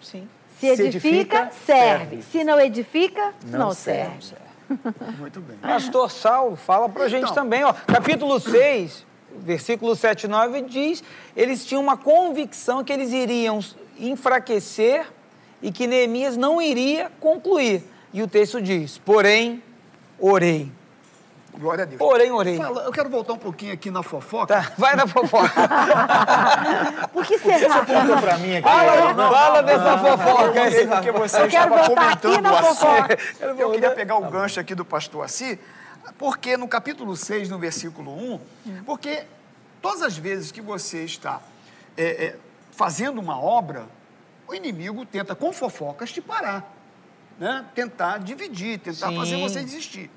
[0.00, 0.26] Sim.
[0.58, 2.06] Se Se edifica, edifica, serve.
[2.22, 2.22] serve.
[2.22, 4.16] Se não edifica, não, Não serve.
[4.24, 4.42] serve.
[5.20, 5.58] Muito bem.
[5.58, 7.34] Pastor Saulo, fala pra gente Então.
[7.34, 7.74] também, ó.
[7.74, 9.04] Capítulo 6,
[9.40, 11.04] versículo 7 e 9 diz:
[11.36, 13.60] eles tinham uma convicção que eles iriam
[13.98, 15.04] enfraquecer
[15.60, 17.82] e que Neemias não iria concluir.
[18.10, 19.62] E o texto diz: porém,
[20.22, 20.72] orei.
[21.54, 21.98] Glória a Deus.
[21.98, 22.56] Porém, orei.
[22.56, 24.46] Fala, eu quero voltar um pouquinho aqui na fofoca.
[24.46, 25.52] Tá, vai na fofoca.
[27.12, 27.84] Por que será?
[27.84, 28.62] Conta para mim aqui.
[28.62, 30.86] Fala, fala dessa fofoca aí.
[30.86, 32.76] Porque você Eu quero estava voltar aqui comentando na o assunto.
[32.78, 33.18] fofoca.
[33.40, 35.60] Eu queria pegar o gancho aqui do pastor Assi,
[36.18, 38.40] porque no capítulo 6, no versículo 1,
[38.86, 39.24] porque
[39.82, 41.38] todas as vezes que você está
[41.98, 42.36] é, é,
[42.70, 43.84] fazendo uma obra,
[44.48, 46.71] o inimigo tenta, com fofocas, te parar.
[47.42, 47.64] Né?
[47.74, 49.16] Tentar dividir, tentar Sim.
[49.16, 50.08] fazer você desistir.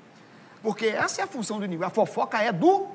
[0.62, 1.84] Porque essa é a função do inimigo.
[1.84, 2.86] A fofoca é do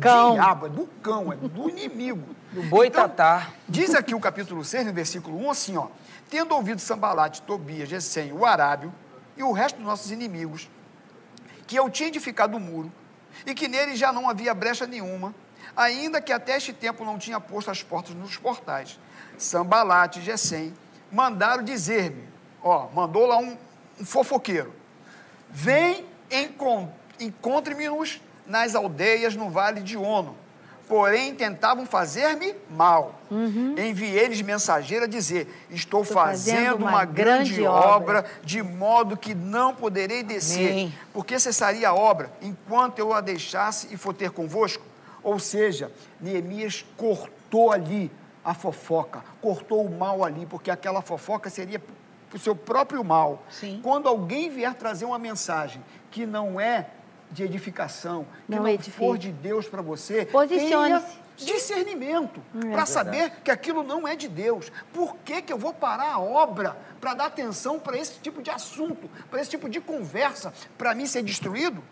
[0.00, 0.34] Cão.
[0.34, 2.36] diabo, é do cão, é do inimigo.
[2.52, 3.48] Do boitatá.
[3.68, 5.88] Diz aqui o capítulo 6, no versículo 1, assim, ó.
[6.30, 8.94] Tendo ouvido Sambalate, Tobias, Gesem, o Arábio
[9.36, 10.70] e o resto dos nossos inimigos,
[11.66, 12.92] que eu tinha edificado o muro,
[13.44, 15.34] e que nele já não havia brecha nenhuma,
[15.76, 19.00] ainda que até este tempo não tinha posto as portas nos portais.
[19.38, 20.72] Sambalate e Gesem
[21.10, 22.28] mandaram dizer-me,
[22.62, 23.56] ó, mandou lá um,
[24.02, 24.72] um fofoqueiro,
[25.48, 26.88] vem, encon-
[27.20, 30.36] encontre-me-nos nas aldeias no vale de Ono.
[30.88, 33.14] Porém, tentavam fazer-me mal.
[33.78, 36.04] Enviei-lhes mensageiro a dizer: Estou, Uhum.
[36.04, 40.70] Estou fazendo, uma, grande, obra, de modo que não poderei descer.
[40.72, 40.94] Amém.
[41.12, 44.82] Porque cessaria a obra enquanto eu a deixasse e for ter convosco?
[45.22, 45.90] Ou seja,
[46.20, 48.10] Neemias cortou ali
[48.44, 51.80] a fofoca, cortou o mal ali, porque aquela fofoca seria
[52.32, 53.42] o seu próprio mal.
[53.50, 53.80] Sim.
[53.82, 56.86] Quando alguém vier trazer uma mensagem que não é
[57.30, 61.06] de edificação, que Não não, for de Deus para você, Posicione-se.
[61.06, 64.70] tenha discernimento É para saber que aquilo não é de Deus.
[64.92, 68.50] Por que, que eu vou parar a obra para dar atenção para esse tipo de
[68.50, 71.82] assunto, para esse tipo de conversa, para mim ser destruído?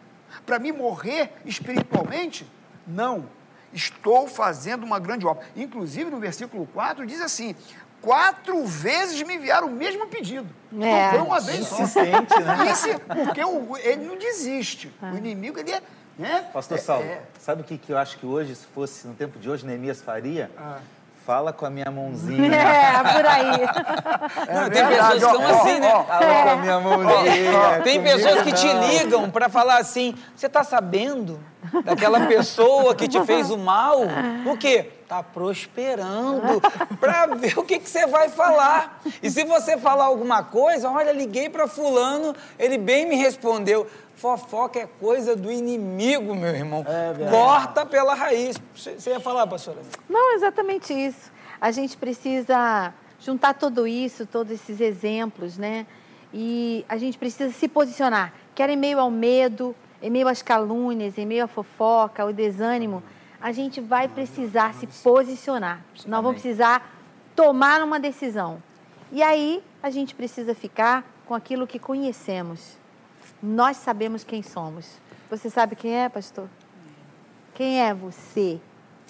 [0.44, 2.46] Para mim morrer espiritualmente?
[2.86, 3.24] Não.
[3.72, 5.46] Estou fazendo uma grande obra.
[5.56, 7.54] Inclusive, no versículo 4, diz assim:
[8.02, 10.48] quatro vezes me enviaram o mesmo pedido.
[10.72, 10.76] É.
[10.76, 11.82] Não foi uma vez só.
[11.82, 12.70] Insistente, né?
[12.70, 14.92] Esse, porque o- ele não desiste.
[15.02, 15.82] O inimigo, ele é.
[16.18, 16.44] Né?
[16.52, 19.14] Pastor É- Saulo, é- sabe o que, que eu acho que hoje, se fosse no
[19.14, 20.50] tempo de hoje, Neemias faria?
[20.58, 20.78] Ah.
[21.24, 22.54] Fala com a minha mãozinha.
[22.56, 23.50] É, por aí.
[24.54, 25.90] Não, tem verdade, pessoas que estão ó, assim, né?
[25.90, 27.80] Fala com a minha mãozinha.
[27.84, 31.38] Tem pessoas que te ligam para falar assim: você está sabendo
[31.84, 34.00] daquela pessoa que te fez o mal,
[34.46, 34.90] o quê?
[35.08, 36.60] Tá prosperando
[37.00, 39.00] para ver o que, que você vai falar.
[39.22, 43.86] E se você falar alguma coisa, olha, liguei para fulano, ele bem me respondeu.
[44.16, 46.84] Fofoca é coisa do inimigo, meu irmão.
[46.86, 48.56] É Corta pela raiz.
[48.74, 49.78] Você ia falar, pastora?
[50.08, 51.32] Não, exatamente isso.
[51.60, 55.86] A gente precisa juntar tudo isso, todos esses exemplos, né?
[56.32, 58.32] E a gente precisa se posicionar.
[58.54, 63.02] Quer em meio ao medo, em meio às calúnias, em meio à fofoca, ao desânimo,
[63.40, 65.80] a gente vai precisar se posicionar.
[66.06, 66.94] Nós vamos precisar
[67.34, 68.62] tomar uma decisão.
[69.10, 72.76] E aí a gente precisa ficar com aquilo que conhecemos.
[73.42, 74.98] Nós sabemos quem somos.
[75.30, 76.48] Você sabe quem é, pastor?
[77.54, 78.60] Quem é você?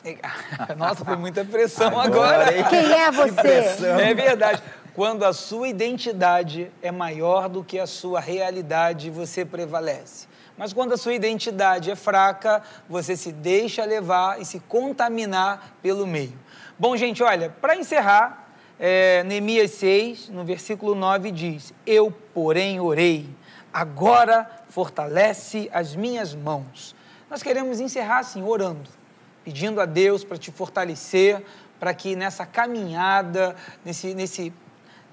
[0.78, 2.48] Nossa, foi muita pressão agora.
[2.48, 2.68] agora.
[2.68, 3.84] Quem é você?
[4.00, 4.62] É verdade.
[4.94, 10.26] Quando a sua identidade é maior do que a sua realidade, você prevalece.
[10.60, 16.06] Mas quando a sua identidade é fraca, você se deixa levar e se contaminar pelo
[16.06, 16.38] meio.
[16.78, 23.26] Bom, gente, olha, para encerrar, é, Neemias 6, no versículo 9, diz: Eu, porém, orei,
[23.72, 26.94] agora fortalece as minhas mãos.
[27.30, 28.90] Nós queremos encerrar assim, orando,
[29.42, 31.42] pedindo a Deus para te fortalecer,
[31.78, 34.52] para que nessa caminhada, nesse, nesse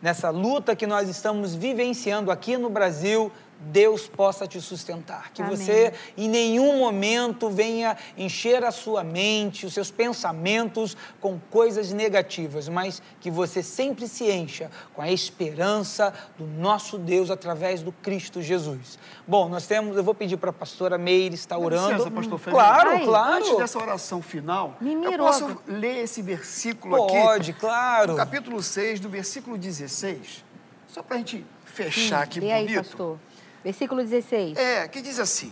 [0.02, 5.32] nessa luta que nós estamos vivenciando aqui no Brasil, Deus possa te sustentar.
[5.32, 5.56] Que Amém.
[5.56, 12.70] você em nenhum momento venha encher a sua mente, os seus pensamentos com coisas negativas,
[12.70, 18.42] mas que você sempre se encha com a esperança do nosso Deus através do Cristo
[18.42, 19.00] Jesus.
[19.28, 21.92] Bom, nós temos, eu vou pedir para a pastora Meire estar orando.
[21.92, 22.60] Licença, pastor Felipe.
[22.60, 23.36] Claro, Ai, claro.
[23.36, 27.26] Antes dessa oração final, eu posso ler esse versículo Pode, aqui?
[27.26, 28.12] Pode, claro.
[28.12, 30.44] No capítulo 6, do versículo 16,
[30.88, 32.70] só para a gente fechar Sim, aqui bonito.
[32.70, 33.20] Aí, pastor.
[33.68, 34.58] Versículo 16.
[34.58, 35.52] É, que diz assim: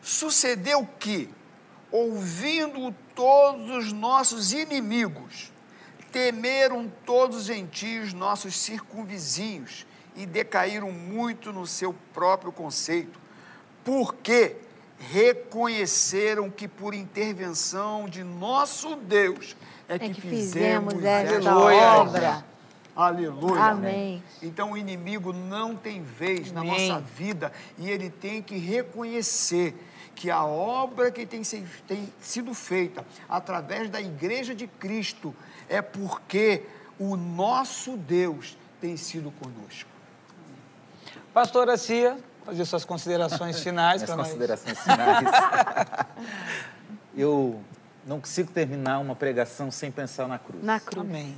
[0.00, 1.28] Sucedeu que,
[1.92, 5.52] ouvindo todos os nossos inimigos,
[6.10, 13.20] temeram todos os gentios, nossos circunvizinhos, e decaíram muito no seu próprio conceito,
[13.84, 14.56] porque
[14.98, 19.54] reconheceram que por intervenção de nosso Deus
[19.86, 22.55] é, é que, que, fizemos, fizemos esta obra.
[22.96, 23.60] Aleluia.
[23.62, 24.22] Amém.
[24.42, 26.88] Então o inimigo não tem vez Amém.
[26.88, 29.74] na nossa vida e ele tem que reconhecer
[30.14, 31.42] que a obra que tem,
[31.86, 35.36] tem sido feita através da igreja de Cristo
[35.68, 36.62] é porque
[36.98, 39.90] o nosso Deus tem sido conosco.
[41.34, 42.16] Pastora Cia,
[42.46, 44.28] fazer suas considerações finais para nós.
[44.28, 45.28] considerações finais.
[47.14, 47.60] Eu
[48.06, 50.64] não consigo terminar uma pregação sem pensar na cruz.
[50.64, 51.06] Na cruz.
[51.06, 51.36] Amém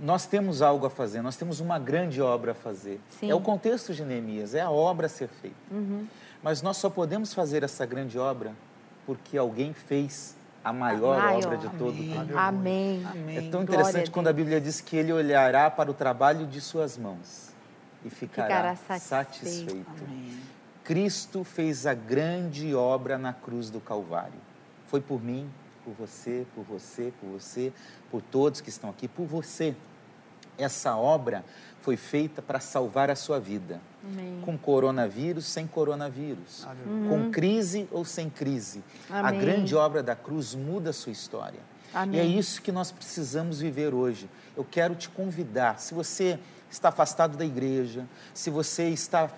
[0.00, 3.00] nós temos algo a fazer, nós temos uma grande obra a fazer.
[3.20, 3.30] Sim.
[3.30, 5.56] É o contexto de Neemias, é a obra a ser feita.
[5.70, 6.06] Uhum.
[6.42, 8.54] Mas nós só podemos fazer essa grande obra
[9.04, 11.44] porque alguém fez a maior, a maior.
[11.44, 12.38] obra de todo o tempo.
[12.38, 13.02] Amém.
[13.28, 16.60] É tão interessante a quando a Bíblia diz que ele olhará para o trabalho de
[16.60, 17.50] suas mãos
[18.04, 19.84] e ficará, ficará satisfeito.
[19.84, 20.30] satisfeito.
[20.82, 24.40] Cristo fez a grande obra na cruz do Calvário.
[24.86, 25.48] Foi por mim,
[25.84, 27.72] por você, por você, por você,
[28.10, 29.74] por todos que estão aqui, por você
[30.58, 31.44] essa obra
[31.82, 33.80] foi feita para salvar a sua vida.
[34.04, 34.40] Amém.
[34.42, 36.66] Com coronavírus, sem coronavírus.
[36.86, 37.08] Uhum.
[37.08, 38.82] Com crise ou sem crise.
[39.08, 39.24] Amém.
[39.24, 41.60] A grande obra da cruz muda a sua história.
[41.92, 42.16] Amém.
[42.16, 44.28] E é isso que nós precisamos viver hoje.
[44.56, 46.38] Eu quero te convidar, se você
[46.70, 49.30] está afastado da igreja, se você está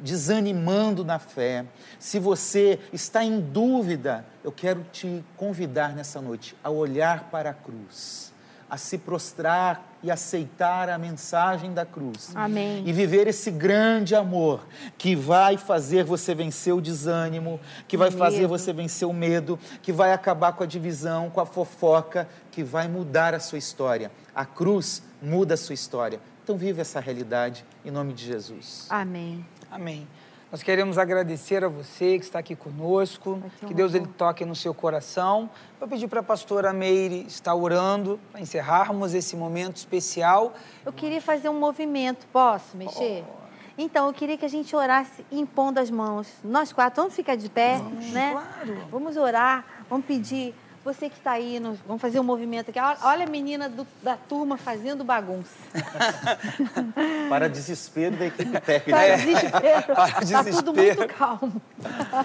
[0.00, 1.64] desanimando na fé,
[1.98, 7.54] se você está em dúvida, eu quero te convidar nessa noite a olhar para a
[7.54, 8.32] cruz
[8.70, 12.30] a se prostrar e aceitar a mensagem da cruz.
[12.34, 12.82] Amém.
[12.86, 14.66] E viver esse grande amor
[14.96, 18.18] que vai fazer você vencer o desânimo, que vai medo.
[18.18, 22.62] fazer você vencer o medo, que vai acabar com a divisão, com a fofoca, que
[22.62, 24.10] vai mudar a sua história.
[24.34, 26.20] A cruz muda a sua história.
[26.44, 28.86] Então vive essa realidade em nome de Jesus.
[28.88, 29.44] Amém.
[29.70, 30.06] Amém.
[30.50, 34.72] Nós queremos agradecer a você que está aqui conosco, que Deus ele toque no seu
[34.72, 35.50] coração.
[35.78, 40.54] Vou pedir para a pastora Meire estar orando para encerrarmos esse momento especial.
[40.86, 43.24] Eu queria fazer um movimento, posso mexer?
[43.28, 43.38] Oh.
[43.76, 46.26] Então, eu queria que a gente orasse impondo as mãos.
[46.42, 48.32] Nós quatro, vamos ficar de pé, vamos, né?
[48.32, 48.86] Claro.
[48.90, 50.54] Vamos orar, vamos pedir
[50.88, 52.78] você que está aí, nós vamos fazer um movimento aqui.
[53.02, 55.54] Olha a menina do, da turma fazendo bagunça.
[57.28, 58.98] Para desespero da equipe técnica.
[58.98, 59.94] Para desespero.
[59.94, 60.48] Para desespero.
[60.48, 61.62] Está tudo muito calmo.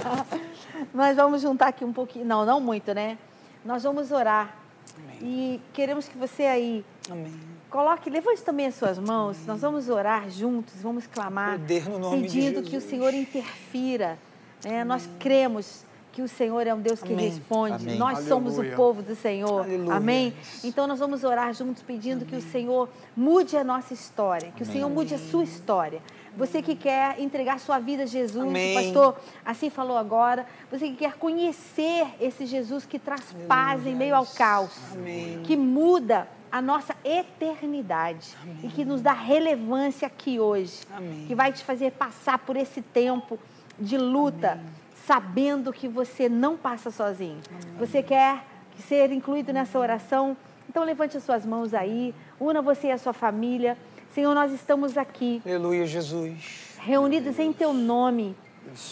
[0.93, 2.26] Nós vamos juntar aqui um pouquinho.
[2.26, 3.18] Não, não muito, né?
[3.66, 4.55] Nós vamos orar.
[4.97, 5.20] Amém.
[5.22, 7.34] E queremos que você aí Amém.
[7.70, 9.36] coloque, levante também as suas mãos.
[9.36, 9.47] Amém.
[9.47, 14.18] Nós vamos orar juntos, vamos clamar, no pedindo que o Senhor interfira.
[14.64, 15.84] É, nós cremos
[16.14, 17.28] que o Senhor é um Deus que Amém.
[17.28, 17.84] responde.
[17.84, 17.97] Amém.
[17.97, 18.78] Nós somos o Aleluia.
[18.78, 19.64] povo do Senhor.
[19.64, 19.95] Aleluia.
[19.95, 20.34] Amém?
[20.64, 22.88] Então nós vamos orar juntos pedindo que o Senhor
[23.18, 26.01] mude a nossa história, que o Senhor mude a sua história.
[26.38, 28.78] Você que quer entregar sua vida a Jesus, Amém.
[28.78, 33.95] o pastor assim falou agora, você que quer conhecer esse Jesus que traz paz em
[33.95, 35.41] meio ao caos, Amém.
[35.43, 41.26] que muda a nossa eternidade e que nos dá relevância aqui hoje, Amém.
[41.28, 43.39] que vai te fazer passar por esse tempo
[43.80, 44.59] de luta,
[45.06, 47.39] sabendo que você não passa sozinho.
[47.78, 48.43] Você quer
[48.88, 50.36] ser incluído nessa oração?
[50.70, 53.78] Então levante as suas mãos aí, una você e a sua família.
[54.14, 56.78] Senhor, nós estamos aqui Aleluia, Jesus.
[56.80, 58.36] reunidos em teu nome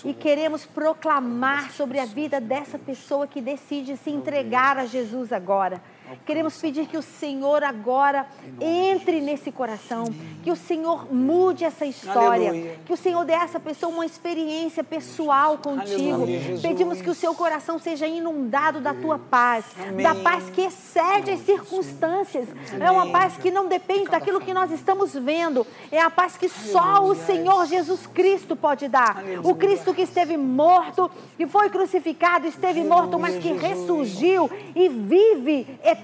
[0.04, 5.82] e queremos proclamar sobre a vida dessa pessoa que decide se entregar a Jesus agora.
[6.26, 8.26] Queremos pedir que o Senhor agora
[8.60, 10.06] entre nesse coração,
[10.44, 12.80] que o Senhor mude essa história, Aleluia.
[12.86, 16.24] que o Senhor dê a essa pessoa uma experiência pessoal contigo.
[16.24, 16.60] Aleluia.
[16.62, 20.04] Pedimos que o seu coração seja inundado da tua paz, Amém.
[20.04, 22.48] da paz que excede as circunstâncias.
[22.80, 26.50] É uma paz que não depende daquilo que nós estamos vendo, é a paz que
[26.50, 29.24] só o Senhor Jesus Cristo pode dar.
[29.44, 35.68] O Cristo que esteve morto, que foi crucificado, esteve morto, mas que ressurgiu e vive
[35.84, 36.01] eternamente.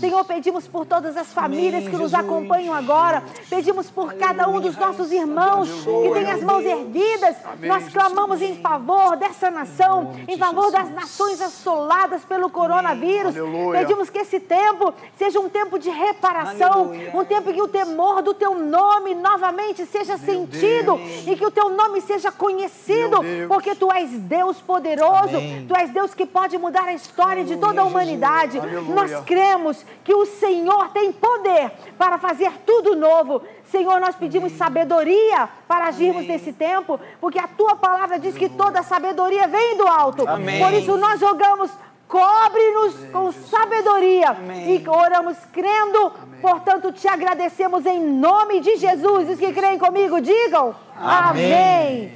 [0.00, 2.14] Senhor, pedimos por todas as famílias que nos Jesus.
[2.14, 7.36] acompanham agora, pedimos por cada um dos nossos irmãos que tem as mãos erguidas.
[7.60, 13.36] Nós clamamos em favor dessa nação, em favor das nações assoladas pelo coronavírus.
[13.36, 13.80] Aleluia.
[13.80, 17.10] Pedimos que esse tempo seja um tempo de reparação, Aleluia.
[17.14, 21.68] um tempo que o temor do teu nome novamente seja sentido e que o teu
[21.70, 23.48] nome seja conhecido, Meu Deus.
[23.48, 25.66] porque tu és Deus poderoso, Amém.
[25.66, 28.58] tu és Deus que pode mudar a história de toda a humanidade.
[28.92, 29.16] Aleluia.
[29.16, 33.42] Nós cremos que o Senhor tem poder para fazer tudo novo.
[33.70, 38.82] Senhor, nós pedimos sabedoria para agirmos nesse tempo, porque a tua palavra diz que toda
[38.82, 40.28] sabedoria vem do alto.
[40.28, 40.62] Amém.
[40.62, 41.70] Por isso nós jogamos,
[42.06, 44.76] cobre-nos com sabedoria Amém.
[44.76, 46.12] e oramos crendo.
[46.40, 49.28] Portanto, te agradecemos em nome de Jesus.
[49.30, 52.12] Os que creem comigo, digam Amém.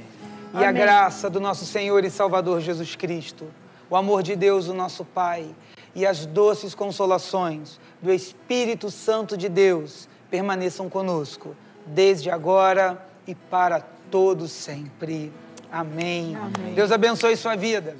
[0.53, 0.81] E a Amém.
[0.81, 3.45] graça do nosso Senhor e Salvador Jesus Cristo,
[3.89, 5.47] o amor de Deus, o nosso Pai,
[5.95, 13.81] e as doces consolações do Espírito Santo de Deus permaneçam conosco, desde agora e para
[14.09, 15.31] todos sempre.
[15.71, 16.37] Amém.
[16.75, 17.95] Deus abençoe sua vida.